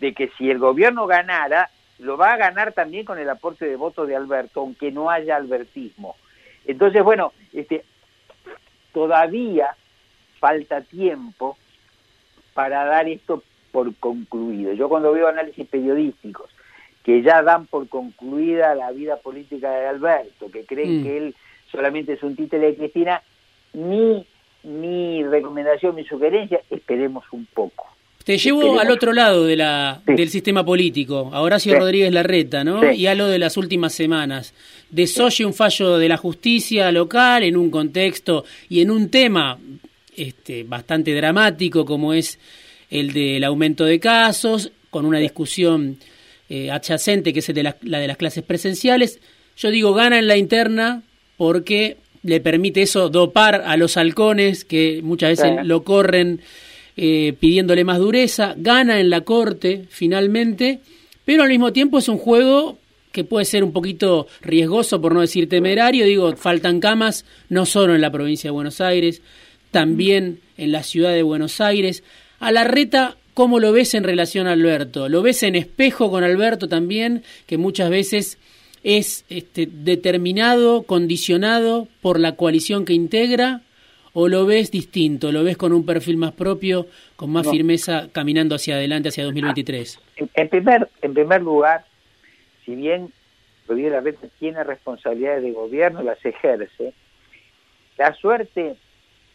de 0.00 0.12
que 0.12 0.30
si 0.36 0.50
el 0.50 0.58
gobierno 0.58 1.06
ganara, 1.06 1.70
lo 1.98 2.16
va 2.18 2.34
a 2.34 2.36
ganar 2.36 2.72
también 2.72 3.06
con 3.06 3.18
el 3.18 3.30
aporte 3.30 3.66
de 3.66 3.76
votos 3.76 4.06
de 4.06 4.16
Alberto, 4.16 4.60
aunque 4.60 4.92
no 4.92 5.08
haya 5.08 5.36
albertismo. 5.36 6.16
Entonces, 6.66 7.02
bueno, 7.02 7.32
este, 7.54 7.84
todavía 8.92 9.74
falta 10.38 10.82
tiempo 10.82 11.56
para 12.52 12.84
dar 12.84 13.08
esto 13.08 13.42
por 13.72 13.94
concluido. 13.96 14.74
Yo 14.74 14.88
cuando 14.90 15.12
veo 15.12 15.28
análisis 15.28 15.66
periodísticos 15.66 16.50
que 17.06 17.22
ya 17.22 17.40
dan 17.40 17.66
por 17.66 17.88
concluida 17.88 18.74
la 18.74 18.90
vida 18.90 19.16
política 19.18 19.70
de 19.70 19.86
Alberto, 19.86 20.50
que 20.50 20.64
creen 20.64 21.00
mm. 21.00 21.02
que 21.04 21.16
él 21.16 21.34
solamente 21.70 22.14
es 22.14 22.22
un 22.24 22.34
títere 22.34 22.66
de 22.66 22.74
Cristina, 22.74 23.22
mi, 23.74 24.26
mi 24.64 25.22
recomendación, 25.22 25.94
mi 25.94 26.04
sugerencia, 26.04 26.60
esperemos 26.68 27.24
un 27.30 27.46
poco. 27.46 27.86
Te 28.24 28.36
llevo 28.38 28.80
al 28.80 28.90
otro 28.90 29.12
lado 29.12 29.44
de 29.46 29.54
la, 29.54 30.02
del 30.04 30.28
sistema 30.30 30.64
político, 30.64 31.30
a 31.32 31.42
Horacio 31.42 31.78
Rodríguez 31.78 32.12
Larreta, 32.12 32.64
¿no? 32.64 32.90
Y 32.90 33.06
a 33.06 33.14
lo 33.14 33.28
de 33.28 33.38
las 33.38 33.56
últimas 33.56 33.92
semanas. 33.92 34.52
Desoye 34.90 35.44
un 35.44 35.54
fallo 35.54 35.98
de 35.98 36.08
la 36.08 36.16
justicia 36.16 36.90
local 36.90 37.44
en 37.44 37.56
un 37.56 37.70
contexto 37.70 38.44
y 38.68 38.80
en 38.80 38.90
un 38.90 39.10
tema 39.10 39.56
este, 40.16 40.64
bastante 40.64 41.14
dramático 41.14 41.84
como 41.84 42.12
es 42.12 42.40
el 42.90 43.12
del 43.12 43.44
aumento 43.44 43.84
de 43.84 44.00
casos, 44.00 44.72
con 44.90 45.06
una 45.06 45.20
discusión 45.20 45.98
eh, 46.48 46.70
adyacente 46.70 47.32
que 47.32 47.40
es 47.40 47.46
de 47.46 47.62
la, 47.62 47.76
la 47.82 47.98
de 47.98 48.08
las 48.08 48.16
clases 48.16 48.44
presenciales. 48.44 49.20
Yo 49.56 49.70
digo, 49.70 49.94
gana 49.94 50.18
en 50.18 50.26
la 50.26 50.36
interna 50.36 51.02
porque 51.36 51.96
le 52.22 52.40
permite 52.40 52.82
eso 52.82 53.08
dopar 53.08 53.62
a 53.66 53.76
los 53.76 53.96
halcones 53.96 54.64
que 54.64 55.00
muchas 55.02 55.38
veces 55.38 55.64
lo 55.64 55.84
corren 55.84 56.40
eh, 56.96 57.34
pidiéndole 57.38 57.84
más 57.84 57.98
dureza, 57.98 58.54
gana 58.56 59.00
en 59.00 59.10
la 59.10 59.20
corte 59.20 59.84
finalmente, 59.90 60.80
pero 61.24 61.42
al 61.42 61.50
mismo 61.50 61.72
tiempo 61.72 61.98
es 61.98 62.08
un 62.08 62.18
juego 62.18 62.78
que 63.12 63.22
puede 63.22 63.44
ser 63.44 63.64
un 63.64 63.72
poquito 63.72 64.26
riesgoso, 64.42 65.00
por 65.00 65.14
no 65.14 65.20
decir 65.20 65.48
temerario, 65.48 66.04
digo, 66.04 66.34
faltan 66.36 66.80
camas 66.80 67.24
no 67.48 67.64
solo 67.64 67.94
en 67.94 68.00
la 68.00 68.10
provincia 68.10 68.48
de 68.48 68.52
Buenos 68.52 68.80
Aires, 68.80 69.22
también 69.70 70.40
en 70.56 70.72
la 70.72 70.82
ciudad 70.82 71.12
de 71.12 71.22
Buenos 71.22 71.60
Aires. 71.60 72.02
A 72.40 72.50
la 72.50 72.64
reta, 72.64 73.16
¿cómo 73.36 73.60
lo 73.60 73.70
ves 73.70 73.92
en 73.92 74.02
relación 74.02 74.46
a 74.46 74.52
Alberto? 74.52 75.10
¿Lo 75.10 75.20
ves 75.20 75.42
en 75.42 75.56
espejo 75.56 76.10
con 76.10 76.24
Alberto 76.24 76.68
también, 76.68 77.22
que 77.46 77.58
muchas 77.58 77.90
veces 77.90 78.38
es 78.82 79.26
este, 79.28 79.66
determinado, 79.70 80.84
condicionado 80.84 81.86
por 82.00 82.18
la 82.18 82.36
coalición 82.36 82.86
que 82.86 82.94
integra 82.94 83.60
o 84.14 84.28
lo 84.28 84.46
ves 84.46 84.70
distinto, 84.70 85.32
lo 85.32 85.44
ves 85.44 85.58
con 85.58 85.74
un 85.74 85.84
perfil 85.84 86.16
más 86.16 86.32
propio, 86.32 86.86
con 87.16 87.30
más 87.30 87.46
firmeza 87.46 88.08
caminando 88.10 88.54
hacia 88.54 88.76
adelante, 88.76 89.10
hacia 89.10 89.24
2023? 89.24 90.00
En 90.32 90.48
primer, 90.48 90.88
en 91.02 91.12
primer 91.12 91.42
lugar, 91.42 91.84
si 92.64 92.74
bien 92.74 93.12
Rodríguez 93.68 93.92
Larreta 93.92 94.28
tiene 94.38 94.64
responsabilidades 94.64 95.42
de 95.42 95.52
gobierno, 95.52 96.02
las 96.02 96.24
ejerce, 96.24 96.94
la 97.98 98.14
suerte 98.14 98.76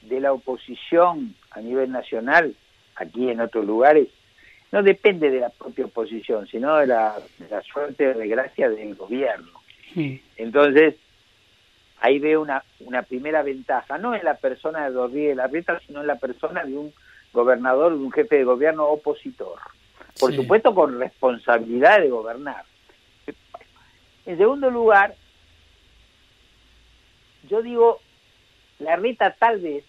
de 0.01 0.19
la 0.19 0.33
oposición 0.33 1.35
a 1.51 1.61
nivel 1.61 1.91
nacional, 1.91 2.55
aquí 3.01 3.29
en 3.29 3.41
otros 3.41 3.65
lugares, 3.65 4.07
no 4.71 4.83
depende 4.83 5.29
de 5.29 5.41
la 5.41 5.49
propia 5.49 5.85
oposición, 5.85 6.47
sino 6.47 6.77
de 6.77 6.87
la, 6.87 7.19
suerte 7.71 8.13
de 8.13 8.27
gracia 8.27 8.69
del 8.69 8.95
gobierno. 8.95 9.51
Entonces, 10.37 10.95
ahí 11.99 12.19
veo 12.19 12.41
una, 12.41 12.63
una 12.79 13.01
primera 13.03 13.43
ventaja, 13.43 13.97
no 13.97 14.15
en 14.15 14.23
la 14.23 14.35
persona 14.35 14.85
de 14.85 14.95
Rodríguez 14.95 15.35
Larreta, 15.35 15.79
sino 15.85 16.01
en 16.01 16.07
la 16.07 16.15
persona 16.15 16.63
de 16.63 16.77
un 16.77 16.93
gobernador, 17.33 17.91
de 17.91 18.03
un 18.03 18.11
jefe 18.11 18.37
de 18.37 18.43
gobierno 18.45 18.85
opositor. 18.85 19.59
Por 20.19 20.33
supuesto, 20.33 20.73
con 20.73 20.99
responsabilidad 20.99 21.99
de 21.99 22.09
gobernar. 22.09 22.63
En 24.25 24.37
segundo 24.37 24.69
lugar, 24.69 25.15
yo 27.49 27.61
digo, 27.61 27.99
Larreta 28.79 29.35
tal 29.37 29.59
vez 29.59 29.83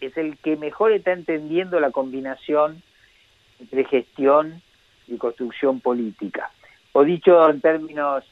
es 0.00 0.16
el 0.16 0.38
que 0.38 0.56
mejor 0.56 0.92
está 0.92 1.12
entendiendo 1.12 1.80
la 1.80 1.90
combinación 1.90 2.82
entre 3.58 3.84
gestión 3.84 4.62
y 5.06 5.16
construcción 5.16 5.80
política. 5.80 6.50
O 6.92 7.04
dicho 7.04 7.48
en 7.48 7.60
términos 7.60 8.24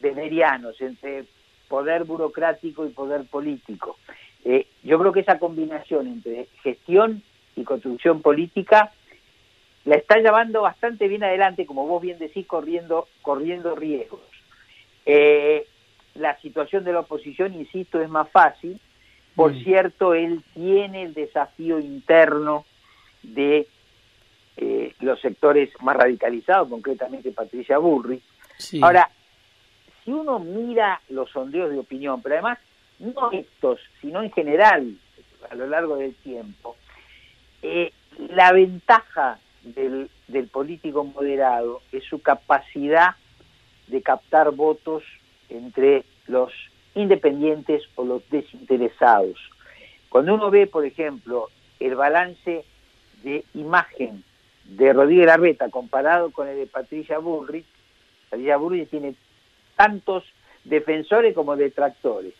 medianos, 0.00 0.80
entre 0.80 1.24
poder 1.68 2.04
burocrático 2.04 2.86
y 2.86 2.90
poder 2.90 3.24
político. 3.24 3.98
Eh, 4.44 4.66
yo 4.82 4.98
creo 4.98 5.12
que 5.12 5.20
esa 5.20 5.38
combinación 5.38 6.06
entre 6.06 6.48
gestión 6.62 7.22
y 7.56 7.64
construcción 7.64 8.22
política 8.22 8.92
la 9.84 9.96
está 9.96 10.18
llevando 10.18 10.62
bastante 10.62 11.08
bien 11.08 11.24
adelante, 11.24 11.66
como 11.66 11.86
vos 11.86 12.02
bien 12.02 12.18
decís, 12.18 12.46
corriendo, 12.46 13.08
corriendo 13.22 13.74
riesgos. 13.74 14.20
Eh, 15.06 15.66
la 16.14 16.38
situación 16.40 16.84
de 16.84 16.92
la 16.92 17.00
oposición, 17.00 17.54
insisto, 17.54 18.00
es 18.00 18.08
más 18.08 18.28
fácil. 18.30 18.78
Por 19.38 19.54
cierto, 19.62 20.14
él 20.14 20.42
tiene 20.52 21.04
el 21.04 21.14
desafío 21.14 21.78
interno 21.78 22.64
de 23.22 23.68
eh, 24.56 24.94
los 24.98 25.20
sectores 25.20 25.70
más 25.80 25.96
radicalizados, 25.96 26.68
concretamente 26.68 27.30
Patricia 27.30 27.78
Burri. 27.78 28.20
Ahora, 28.82 29.08
si 30.04 30.10
uno 30.10 30.40
mira 30.40 31.00
los 31.10 31.30
sondeos 31.30 31.70
de 31.70 31.78
opinión, 31.78 32.20
pero 32.20 32.34
además 32.34 32.58
no 32.98 33.30
estos, 33.30 33.78
sino 34.00 34.24
en 34.24 34.32
general 34.32 34.96
a 35.48 35.54
lo 35.54 35.68
largo 35.68 35.94
del 35.98 36.16
tiempo, 36.16 36.74
eh, 37.62 37.92
la 38.30 38.50
ventaja 38.50 39.38
del, 39.62 40.10
del 40.26 40.48
político 40.48 41.04
moderado 41.04 41.82
es 41.92 42.02
su 42.02 42.20
capacidad 42.22 43.14
de 43.86 44.02
captar 44.02 44.50
votos 44.50 45.04
entre 45.48 46.04
los 46.26 46.52
independientes 46.98 47.82
o 47.94 48.04
los 48.04 48.28
desinteresados. 48.30 49.38
Cuando 50.08 50.34
uno 50.34 50.50
ve, 50.50 50.66
por 50.66 50.84
ejemplo, 50.84 51.48
el 51.80 51.94
balance 51.94 52.64
de 53.22 53.44
imagen 53.54 54.24
de 54.64 54.92
Rodríguez 54.92 55.26
Larreta 55.26 55.70
comparado 55.70 56.30
con 56.30 56.48
el 56.48 56.56
de 56.56 56.66
Patricia 56.66 57.18
Bullrich, 57.18 57.66
Patricia 58.30 58.56
Bullrich 58.56 58.88
tiene 58.90 59.14
tantos 59.76 60.24
defensores 60.64 61.34
como 61.34 61.56
detractores. 61.56 62.34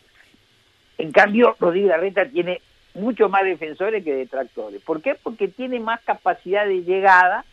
En 0.97 1.11
cambio, 1.11 1.55
Rodríguez 1.59 1.89
Larreta 1.89 2.27
tiene 2.27 2.61
mucho 2.93 3.29
más 3.29 3.43
defensores 3.43 4.03
que 4.03 4.13
detractores. 4.13 4.81
¿Por 4.81 5.01
qué? 5.01 5.15
Porque 5.15 5.47
tiene 5.47 5.79
más 5.79 6.01
capacidad 6.01 6.65
de 6.65 6.83
llegada 6.83 7.45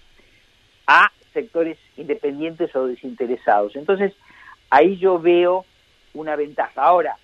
a 0.86 1.10
sectores 1.32 1.78
independientes 1.96 2.74
o 2.74 2.86
desinteresados. 2.86 3.76
Entonces, 3.76 4.12
ahí 4.70 4.96
yo 4.96 5.18
veo 5.18 5.64
una 6.16 6.36
ventaja. 6.36 6.82
Ahora, 6.82 7.16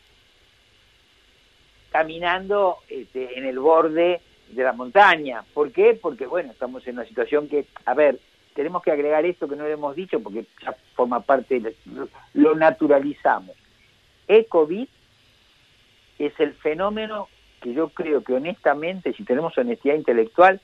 caminando 1.91 2.79
este, 2.89 3.39
en 3.39 3.45
el 3.45 3.59
borde 3.59 4.21
de 4.49 4.63
la 4.63 4.73
montaña. 4.73 5.45
¿Por 5.55 5.73
qué? 5.73 5.99
Porque, 6.01 6.27
bueno, 6.27 6.53
estamos 6.53 6.87
en 6.87 6.97
una 6.97 7.07
situación 7.07 7.49
que, 7.49 7.67
a 7.85 7.95
ver, 7.95 8.19
tenemos 8.55 8.83
que 8.83 8.91
agregar 8.91 9.25
esto 9.25 9.49
que 9.49 9.57
no 9.57 9.65
le 9.65 9.73
hemos 9.73 9.97
dicho 9.97 10.21
porque 10.21 10.45
ya 10.63 10.77
forma 10.95 11.21
parte, 11.21 11.61
de, 11.61 11.77
lo 12.35 12.55
naturalizamos. 12.55 13.57
El 14.29 14.47
COVID 14.47 14.89
es 16.19 16.41
el 16.41 16.55
fenómeno 16.55 17.29
que 17.61 17.73
yo 17.73 17.89
creo 17.91 18.23
que 18.23 18.35
honestamente, 18.35 19.13
si 19.15 19.25
tenemos 19.25 19.57
honestidad 19.57 19.95
intelectual, 19.95 20.61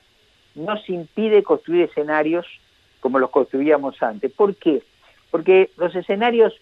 nos 0.55 0.87
impide 0.89 1.43
construir 1.43 1.83
escenarios 1.83 2.45
como 2.99 3.19
los 3.19 3.29
construíamos 3.29 4.01
antes. 4.01 4.31
¿Por 4.31 4.55
qué? 4.55 4.83
Porque 5.31 5.71
los 5.77 5.95
escenarios 5.95 6.59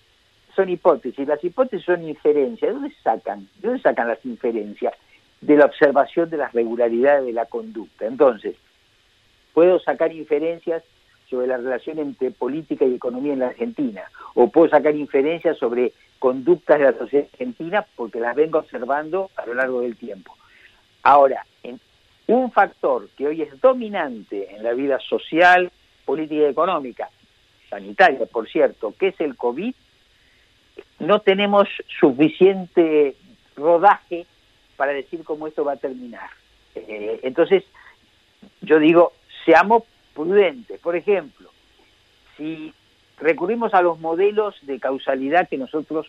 son 0.57 0.69
hipótesis, 0.69 1.27
las 1.27 1.43
hipótesis 1.43 1.85
son 1.85 2.03
inferencias. 2.09 2.69
¿De 2.69 2.73
dónde 2.73 2.95
sacan? 3.03 3.47
¿De 3.59 3.67
dónde 3.67 3.81
sacan 3.81 4.07
las 4.07 4.25
inferencias? 4.25 4.93
De 5.39 5.55
la 5.55 5.65
observación 5.65 6.29
de 6.31 6.37
las 6.37 6.51
regularidades 6.51 7.25
de 7.25 7.33
la 7.33 7.45
conducta. 7.45 8.07
Entonces, 8.07 8.55
puedo 9.53 9.79
sacar 9.79 10.11
inferencias 10.11 10.83
sobre 11.29 11.45
la 11.45 11.57
relación 11.57 11.99
entre 11.99 12.31
política 12.31 12.85
y 12.85 12.95
economía 12.95 13.33
en 13.33 13.39
la 13.39 13.47
Argentina, 13.47 14.03
o 14.33 14.49
puedo 14.49 14.69
sacar 14.69 14.95
inferencias 14.95 15.57
sobre 15.57 15.93
conductas 16.19 16.79
de 16.79 16.85
la 16.85 16.97
sociedad 16.97 17.27
argentina 17.31 17.85
porque 17.95 18.19
las 18.19 18.35
vengo 18.35 18.59
observando 18.59 19.29
a 19.35 19.45
lo 19.45 19.53
largo 19.53 19.81
del 19.81 19.95
tiempo. 19.95 20.35
Ahora, 21.03 21.45
en 21.61 21.79
un 22.25 22.51
factor 22.51 23.09
que 23.15 23.27
hoy 23.27 23.43
es 23.43 23.61
dominante 23.61 24.55
en 24.55 24.63
la 24.63 24.73
vida 24.73 24.99
social, 24.99 25.71
política 26.05 26.41
y 26.41 26.45
económica, 26.45 27.09
sanitaria, 27.69 28.25
por 28.25 28.49
cierto, 28.49 28.95
que 28.97 29.09
es 29.09 29.21
el 29.21 29.35
COVID, 29.35 29.75
no 30.99 31.19
tenemos 31.19 31.67
suficiente 31.99 33.15
rodaje 33.55 34.25
para 34.75 34.93
decir 34.93 35.23
cómo 35.23 35.47
esto 35.47 35.63
va 35.63 35.73
a 35.73 35.77
terminar. 35.77 36.29
Eh, 36.75 37.19
entonces, 37.23 37.63
yo 38.61 38.79
digo, 38.79 39.13
seamos 39.45 39.83
prudentes. 40.13 40.79
Por 40.79 40.95
ejemplo, 40.95 41.49
si 42.35 42.73
recurrimos 43.19 43.73
a 43.73 43.81
los 43.81 43.99
modelos 43.99 44.55
de 44.61 44.79
causalidad 44.79 45.49
que 45.49 45.57
nosotros 45.57 46.07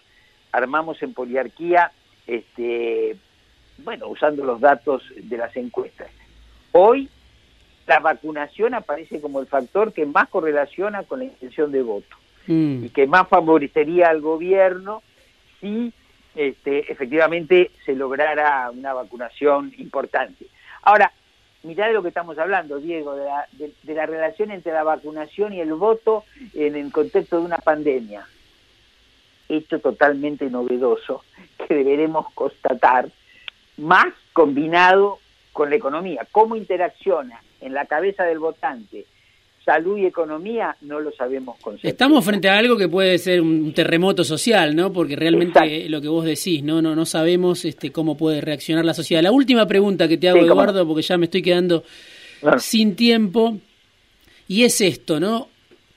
armamos 0.53 1.03
en 1.03 1.15
poliarquía, 1.15 1.93
este, 2.27 3.17
bueno, 3.79 4.09
usando 4.09 4.45
los 4.45 4.61
datos 4.61 5.03
de 5.17 5.37
las 5.37 5.57
encuestas. 5.57 6.11
Hoy 6.73 7.09
la 7.87 8.01
vacunación 8.01 8.75
aparece 8.75 9.21
como 9.21 9.41
el 9.41 9.47
factor 9.47 9.93
que 9.95 10.05
más 10.05 10.29
correlaciona 10.29 11.05
con 11.05 11.21
la 11.21 11.25
intención 11.27 11.73
de 11.73 11.83
voto 11.83 12.17
mm. 12.49 12.87
y 12.87 12.89
que 12.91 13.07
más 13.07 13.29
favorecería 13.29 14.09
al 14.09 14.21
gobierno 14.21 15.03
si 15.61 15.93
este, 16.35 16.91
efectivamente 16.91 17.71
se 17.85 17.95
lograra 17.95 18.71
una 18.71 18.93
vacunación 18.93 19.73
importante. 19.79 20.47
Ahora, 20.83 21.13
mirá 21.63 21.87
de 21.87 21.93
lo 21.93 22.03
que 22.03 22.09
estamos 22.09 22.39
hablando, 22.39 22.79
Diego, 22.79 23.15
de 23.15 23.25
la, 23.25 23.49
de 23.53 23.95
la 23.95 24.07
relación 24.07 24.51
entre 24.51 24.73
la 24.73 24.85
vacunación 24.85 25.53
y 25.53 25.61
el 25.61 25.75
voto 25.75 26.25
en 26.55 26.77
el 26.77 26.93
contexto 26.93 27.39
de 27.39 27.45
una 27.45 27.59
pandemia. 27.59 28.27
Hecho 29.49 29.81
totalmente 29.81 30.51
novedoso 30.51 31.25
que 31.67 31.75
deberemos 31.75 32.27
constatar, 32.35 33.09
más 33.77 34.07
combinado 34.33 35.19
con 35.53 35.71
la 35.71 35.77
economía. 35.77 36.27
¿Cómo 36.31 36.55
interacciona 36.55 37.43
en 37.61 37.75
la 37.75 37.87
cabeza 37.87 38.25
del 38.25 38.39
votante 38.39 39.07
salud 39.69 39.99
y 39.99 40.07
economía 40.07 40.75
no 40.81 40.99
lo 40.99 41.13
sabemos. 41.13 41.59
Estamos 41.83 42.25
frente 42.25 42.49
a 42.49 42.57
algo 42.57 42.75
que 42.75 42.89
puede 42.89 43.19
ser 43.19 43.43
un 43.43 43.75
terremoto 43.75 44.25
social, 44.25 44.75
¿no? 44.75 44.91
Porque 44.91 45.15
realmente 45.15 45.91
lo 45.91 46.01
que 46.01 46.09
vos 46.09 46.25
decís, 46.25 46.63
no 46.63 46.81
no 46.81 46.97
no 46.97 47.05
sabemos 47.05 47.67
este 47.67 47.93
cómo 47.93 48.17
puede 48.17 48.41
reaccionar 48.41 48.87
la 48.87 48.95
sociedad. 48.95 49.23
La 49.23 49.31
última 49.31 49.67
pregunta 49.67 50.09
que 50.09 50.17
te 50.17 50.31
hago, 50.31 50.39
Eduardo, 50.39 50.87
porque 50.87 51.03
ya 51.03 51.19
me 51.19 51.27
estoy 51.27 51.43
quedando 51.43 51.85
sin 52.57 52.97
tiempo, 52.97 53.59
y 54.47 54.65
es 54.65 54.81
esto, 54.81 55.21
¿no? 55.21 55.49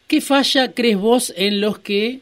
¿Qué 0.06 0.20
falla 0.20 0.74
crees 0.74 0.98
vos 0.98 1.34
en 1.38 1.62
los 1.62 1.80
que 1.80 2.20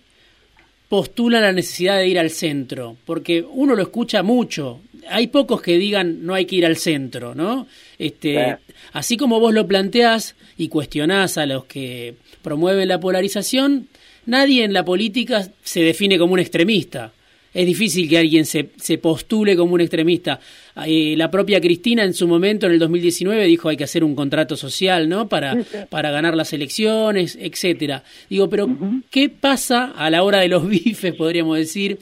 postulan 0.88 1.41
la 1.41 1.51
necesidad 1.51 1.97
de 1.97 2.09
ir 2.09 2.19
al 2.19 2.29
centro? 2.29 2.95
Porque 3.05 3.43
uno 3.43 3.73
lo 3.73 3.81
escucha 3.81 4.21
mucho, 4.21 4.81
hay 5.09 5.27
pocos 5.27 5.61
que 5.61 5.77
digan 5.77 6.25
no 6.25 6.33
hay 6.33 6.45
que 6.45 6.57
ir 6.57 6.65
al 6.65 6.77
centro, 6.77 7.35
¿no? 7.35 7.67
Este, 7.97 8.57
Así 8.93 9.17
como 9.17 9.39
vos 9.39 9.53
lo 9.53 9.67
planteás 9.67 10.35
y 10.57 10.67
cuestionás 10.67 11.37
a 11.37 11.45
los 11.45 11.65
que 11.65 12.15
promueven 12.41 12.87
la 12.87 12.99
polarización, 12.99 13.87
nadie 14.25 14.63
en 14.63 14.73
la 14.73 14.85
política 14.85 15.47
se 15.63 15.81
define 15.81 16.17
como 16.17 16.33
un 16.33 16.39
extremista. 16.39 17.11
Es 17.51 17.65
difícil 17.65 18.07
que 18.07 18.19
alguien 18.19 18.45
se, 18.45 18.69
se 18.77 18.99
postule 18.99 19.55
como 19.55 19.73
un 19.73 19.81
extremista. 19.81 20.39
Eh, 20.85 21.15
la 21.17 21.31
propia 21.31 21.59
Cristina 21.59 22.03
en 22.03 22.13
su 22.13 22.27
momento, 22.27 22.67
en 22.67 22.73
el 22.73 22.79
2019, 22.79 23.43
dijo 23.45 23.69
hay 23.69 23.77
que 23.77 23.83
hacer 23.83 24.03
un 24.03 24.15
contrato 24.15 24.55
social, 24.55 25.09
¿no? 25.09 25.27
Para, 25.27 25.57
para 25.89 26.11
ganar 26.11 26.35
las 26.35 26.53
elecciones, 26.53 27.37
etcétera. 27.41 28.03
Digo, 28.29 28.49
pero 28.49 28.69
¿qué 29.09 29.29
pasa 29.29 29.85
a 29.95 30.11
la 30.11 30.21
hora 30.21 30.39
de 30.39 30.47
los 30.47 30.67
bifes, 30.69 31.15
podríamos 31.15 31.57
decir? 31.57 31.97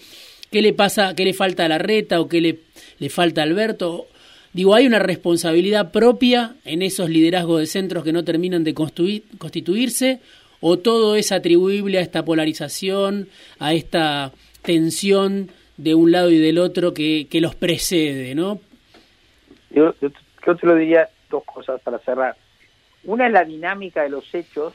¿Qué 0.52 0.62
le 0.62 0.74
pasa, 0.74 1.14
qué 1.16 1.26
le 1.26 1.34
falta 1.34 1.66
a 1.66 1.68
la 1.68 1.78
reta 1.78 2.22
o 2.22 2.28
qué 2.28 2.42
le 2.42 2.60
le 3.00 3.10
falta 3.10 3.44
Alberto. 3.44 4.08
Digo, 4.54 4.74
hay 4.74 4.88
una 4.88 5.00
responsabilidad 5.00 5.92
propia 5.92 6.56
en 6.66 6.82
esos 6.82 7.10
liderazgos 7.10 7.60
de 7.60 7.66
centros 7.68 8.04
que 8.04 8.14
no 8.14 8.24
terminan 8.24 8.64
de 8.64 8.74
constituirse, 8.74 10.20
o 10.62 10.80
todo 10.80 11.16
es 11.16 11.32
atribuible 11.32 12.00
a 12.00 12.02
esta 12.02 12.26
polarización, 12.26 13.28
a 13.60 13.74
esta 13.74 14.32
tensión 14.64 15.52
de 15.78 15.94
un 15.94 16.12
lado 16.12 16.32
y 16.32 16.40
del 16.40 16.58
otro 16.58 16.94
que, 16.94 17.28
los 17.34 17.54
precede, 17.54 18.34
¿no? 18.34 18.60
Yo, 19.70 19.94
yo, 20.02 20.10
te 20.56 20.66
lo 20.66 20.76
diría 20.76 21.08
dos 21.30 21.44
cosas 21.44 21.80
para 21.82 22.00
cerrar. 22.00 22.36
Una 23.04 23.28
es 23.28 23.34
la 23.34 23.46
dinámica 23.46 24.02
de 24.02 24.10
los 24.10 24.34
hechos, 24.34 24.74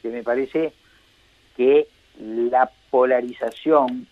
que 0.00 0.08
me 0.08 0.22
parece 0.22 0.72
que 1.56 1.88
la 2.18 2.70
polarización 2.90 4.06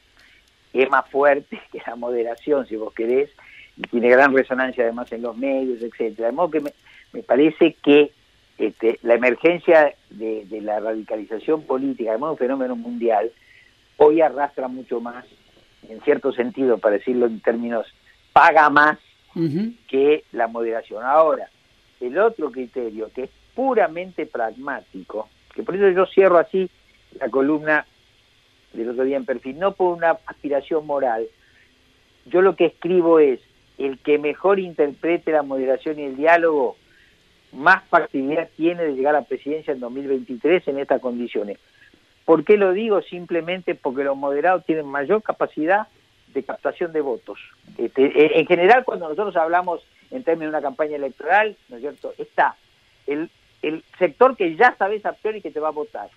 es 0.73 0.91
más 0.91 1.09
fuerte 1.11 1.61
que 1.73 1.83
la 1.87 1.97
moderación, 1.97 2.67
si 2.67 2.77
vos 2.77 2.93
querés, 2.95 3.31
y 3.77 3.83
tiene 3.83 4.11
gran 4.11 4.35
resonancia 4.35 4.85
además 4.85 5.11
en 5.13 5.23
los 5.23 5.37
medios, 5.37 5.83
etcétera. 5.83 6.29
De 6.29 6.33
modo 6.33 6.51
que 6.51 6.61
me, 6.61 7.23
parece 7.23 7.75
que 7.83 8.13
este, 8.59 8.99
la 9.03 9.15
emergencia 9.15 9.95
de, 10.11 10.47
la 10.63 10.79
radicalización 10.81 11.63
política, 11.63 12.11
además 12.11 12.33
un 12.33 12.39
fenómeno 12.39 12.77
mundial, 12.77 13.33
hoy 13.97 14.21
arrastra 14.21 14.69
mucho 14.69 15.01
más, 15.01 15.25
en 15.89 16.01
cierto 16.03 16.33
sentido, 16.33 16.79
para 16.79 16.97
decirlo 16.97 17.27
en 17.27 17.41
términos, 17.41 17.87
paga 18.33 18.69
más 18.71 18.99
que 19.89 20.25
la 20.33 20.47
moderación. 20.47 21.03
Ahora, 21.05 21.49
el 22.01 22.19
otro 22.19 22.53
criterio, 22.53 23.11
que 23.15 23.25
es 23.25 23.31
puramente 23.55 24.27
pragmático, 24.27 25.29
que 25.55 25.63
por 25.63 25.75
eso 25.75 25.89
yo 25.89 26.07
cierro 26.07 26.39
así 26.39 26.71
la 27.19 27.29
columna 27.29 27.87
del 28.73 28.91
otro 28.91 29.05
día 29.05 29.17
en 29.17 29.25
perfil, 29.25 29.59
no 29.59 29.73
por 29.73 29.97
una 29.97 30.19
aspiración 30.27 30.87
moral. 30.87 31.27
Yo 32.27 32.43
lo 32.43 32.57
que 32.57 32.67
escribo 32.67 33.19
es, 33.19 33.41
el 33.79 33.99
que 33.99 34.19
mejor 34.19 34.61
interprete 34.61 35.33
la 35.33 35.43
moderación 35.43 35.99
y 35.99 36.05
el 36.05 36.17
diálogo, 36.17 36.77
más 37.53 37.85
facilidad 37.89 38.49
tiene 38.57 38.85
de 38.85 38.95
llegar 38.95 39.15
a 39.15 39.21
la 39.21 39.27
presidencia 39.27 39.73
en 39.73 39.81
2023 39.81 40.69
en 40.69 40.79
estas 40.79 41.01
condiciones. 41.01 41.59
¿Por 42.25 42.45
qué 42.45 42.57
lo 42.57 42.73
digo? 42.73 43.03
Simplemente 43.03 43.75
porque 43.75 44.05
los 44.05 44.17
moderados 44.17 44.65
tienen 44.65 44.87
mayor 44.87 45.23
capacidad 45.23 45.89
de 46.33 46.43
captación 46.43 46.93
de 46.93 47.01
votos. 47.01 47.39
Este, 47.77 48.39
en 48.39 48.47
general, 48.47 48.85
cuando 48.85 49.09
nosotros 49.09 49.37
hablamos 49.37 49.83
en 50.11 50.23
términos 50.23 50.53
de 50.53 50.59
una 50.59 50.67
campaña 50.67 50.97
electoral, 50.97 51.57
¿no 51.69 51.77
es 51.77 51.83
cierto? 51.83 52.15
Está 52.17 52.57
el, 53.07 53.29
el 53.61 53.85
sector 53.99 54.37
que 54.37 54.57
ya 54.57 54.75
sabes 54.79 55.05
a 55.05 55.13
priori 55.13 55.43
que 55.43 55.51
te 55.51 55.61
va 55.61 55.69
a 55.69 55.73
votar. 55.73 56.09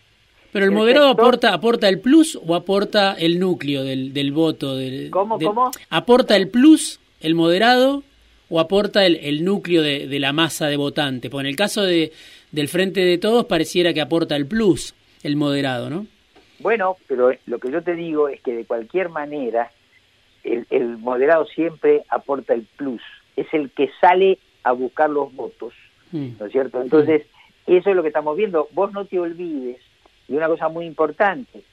Pero 0.56 0.68
el, 0.68 0.72
moderado 0.72 1.10
aporta 1.10 1.54
aporta 1.54 1.90
el 1.90 2.00
plus 2.00 2.40
o 2.42 2.56
aporta 2.56 3.14
el 3.20 3.42
núcleo 3.42 3.84
del, 3.84 4.14
del 4.14 4.32
voto. 4.32 4.78
Del, 4.78 5.10
¿Cómo, 5.12 5.38
cómo? 5.38 5.70
¿Aporta 5.90 6.38
el 6.38 6.48
plus 6.48 7.02
el 7.20 7.36
moderado 7.36 8.04
o 8.48 8.62
aporta 8.62 9.06
el, 9.06 9.18
el 9.18 9.44
núcleo 9.44 9.82
de, 9.82 10.08
de, 10.08 10.18
la 10.18 10.32
masa 10.32 10.68
de 10.68 10.78
votantes? 10.78 11.30
Porque 11.30 11.42
en 11.42 11.50
el 11.50 11.58
caso 11.58 11.82
de, 11.82 12.14
del 12.54 12.70
Frente 12.70 13.02
de 13.02 13.18
Todos 13.18 13.44
pareciera 13.48 13.94
que 13.94 14.00
aporta 14.00 14.38
el 14.38 14.48
plus 14.48 14.96
el 15.24 15.36
moderado, 15.36 15.90
¿no? 15.90 16.08
Bueno, 16.60 16.96
pero 17.06 17.34
lo 17.48 17.60
que 17.60 17.70
yo 17.70 17.82
te 17.82 17.94
digo 17.94 18.30
es 18.30 18.40
que 18.40 18.54
de 18.54 18.64
cualquier 18.64 19.10
manera 19.10 19.72
el, 20.46 20.66
el 20.70 20.98
moderado 21.00 21.48
siempre 21.48 22.06
aporta 22.08 22.54
el 22.54 22.66
plus. 22.78 23.02
Es 23.36 23.54
el 23.54 23.72
que 23.72 23.90
sale 24.00 24.40
a 24.64 24.72
buscar 24.72 25.10
los 25.10 25.36
votos, 25.36 25.74
mm. 26.14 26.40
¿no 26.40 26.46
es 26.46 26.52
cierto? 26.54 26.82
Entonces, 26.82 27.24
mm. 27.68 27.74
eso 27.74 27.90
es 27.90 27.96
lo 27.98 28.04
que 28.04 28.08
estamos 28.08 28.38
viendo. 28.38 28.70
Vos 28.72 28.94
no 28.94 29.04
te 29.04 29.20
olvides 29.20 29.82
y 30.28 30.34
una 30.34 30.48
cosa 30.48 30.70
muy 30.70 30.86
importante, 30.86 31.64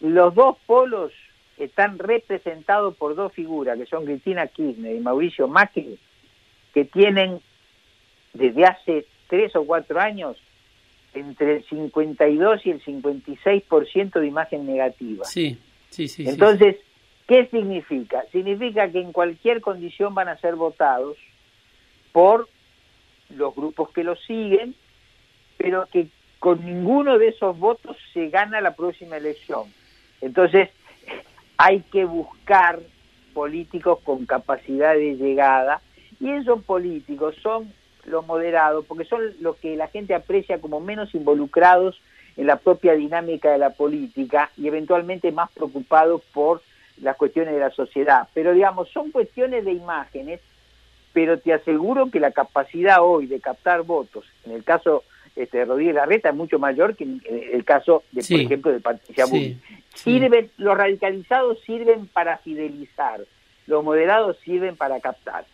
los 0.00 0.34
dos 0.34 0.56
polos 0.66 1.12
están 1.58 1.98
representados 1.98 2.96
por 2.96 3.14
dos 3.14 3.32
figuras, 3.32 3.78
que 3.78 3.86
son 3.86 4.04
Cristina 4.04 4.46
Kirchner 4.46 4.96
y 4.96 5.00
Mauricio 5.00 5.46
Macri, 5.46 5.98
que 6.72 6.84
tienen 6.84 7.40
desde 8.32 8.64
hace 8.64 9.06
tres 9.28 9.54
o 9.56 9.64
cuatro 9.64 10.00
años 10.00 10.36
entre 11.12 11.56
el 11.56 11.64
52 11.64 12.66
y 12.66 12.70
el 12.70 12.82
56% 12.82 14.20
de 14.20 14.26
imagen 14.26 14.66
negativa. 14.66 15.24
Sí, 15.24 15.58
sí, 15.90 16.08
sí. 16.08 16.26
por 22.12 22.48
los 23.28 23.54
grupos 23.54 23.90
que 23.90 24.04
lo 24.04 24.16
siguen, 24.16 24.74
pero 25.56 25.86
que 25.92 26.08
con 26.40 26.64
ninguno 26.64 27.18
de 27.18 27.28
esos 27.28 27.56
votos 27.58 27.96
se 28.12 28.30
gana 28.30 28.60
la 28.60 28.74
próxima 28.74 29.18
elección. 29.18 29.72
Entonces, 30.20 30.70
hay 31.58 31.80
que 31.92 32.04
buscar 32.04 32.80
políticos 33.32 34.00
con 34.02 34.26
capacidad 34.26 34.94
de 34.94 35.16
llegada, 35.16 35.80
y 36.18 36.30
esos 36.30 36.62
políticos 36.64 37.36
son 37.42 37.72
los 38.04 38.26
moderados, 38.26 38.84
porque 38.86 39.04
son 39.04 39.22
los 39.40 39.56
que 39.56 39.76
la 39.76 39.88
gente 39.88 40.14
aprecia 40.14 40.60
como 40.60 40.80
menos 40.80 41.14
involucrados 41.14 42.00
en 42.36 42.46
la 42.46 42.56
propia 42.56 42.94
dinámica 42.94 43.52
de 43.52 43.58
la 43.58 43.70
política 43.70 44.50
y 44.56 44.66
eventualmente 44.66 45.32
más 45.32 45.50
preocupados 45.52 46.22
por 46.32 46.62
las 47.00 47.16
cuestiones 47.16 47.54
de 47.54 47.60
la 47.60 47.70
sociedad. 47.70 48.28
Pero 48.34 48.52
digamos, 48.52 48.88
son 48.90 49.10
cuestiones 49.10 49.64
de 49.64 49.72
imágenes, 49.72 50.40
pero 51.12 51.38
te 51.38 51.52
aseguro 51.52 52.10
que 52.10 52.20
la 52.20 52.30
capacidad 52.30 53.02
hoy 53.02 53.26
de 53.26 53.40
captar 53.40 53.82
votos, 53.82 54.24
en 54.44 54.52
el 54.52 54.64
caso 54.64 55.04
este, 55.36 55.64
Rodríguez 55.64 55.94
Larreta, 55.94 56.30
es 56.30 56.34
mucho 56.34 56.58
mayor 56.58 56.96
que 56.96 57.04
en 57.04 57.20
el 57.52 57.64
caso, 57.64 58.02
de, 58.12 58.22
por 58.22 58.40
ejemplo, 58.40 58.72
de 58.72 58.80
Patricia 58.80 59.26
sí, 59.26 59.58
Sirven, 59.94 60.50
Los 60.56 60.76
radicalizados 60.76 61.58
sirven 61.66 62.06
para 62.06 62.38
fidelizar, 62.38 63.20
los 63.66 63.84
moderados 63.84 64.36
sirven 64.44 64.76
para 64.76 65.00
captar. 65.00 65.44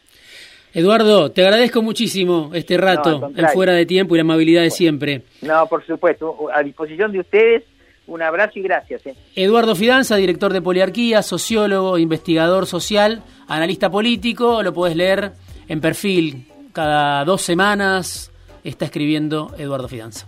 Eduardo, 0.75 1.31
te 1.31 1.43
agradezco 1.43 1.81
muchísimo 1.81 2.51
este 2.53 2.77
rato 2.77 3.31
en 3.35 3.49
fuera 3.49 3.73
de 3.73 3.87
tiempo 3.87 4.15
y 4.15 4.19
la 4.19 4.23
amabilidad 4.23 4.63
de 4.63 4.71
siempre. 4.71 5.23
No, 5.41 5.67
por 5.69 5.87
supuesto, 5.87 6.49
a 6.53 6.63
disposición 6.63 7.13
de 7.13 7.21
ustedes. 7.21 7.65
Un 8.07 8.23
abrazo 8.23 8.59
y 8.59 8.63
gracias. 8.63 9.05
Eh. 9.07 9.15
Eduardo 9.35 9.75
Fidanza, 9.75 10.17
director 10.17 10.53
de 10.53 10.63
Poliarquía, 10.63 11.23
sociólogo, 11.23 11.99
investigador 11.99 12.67
social, 12.67 13.23
analista 13.49 13.91
político, 13.91 14.63
lo 14.63 14.73
puedes 14.73 14.97
leer 14.97 15.33
en 15.67 15.81
perfil 15.81 16.47
cada 16.73 17.25
dos 17.25 17.43
semanas. 17.43 18.31
Está 18.67 18.87
escribiendo 18.87 19.55
Eduardo 19.59 19.87
Fidanza. 19.87 20.27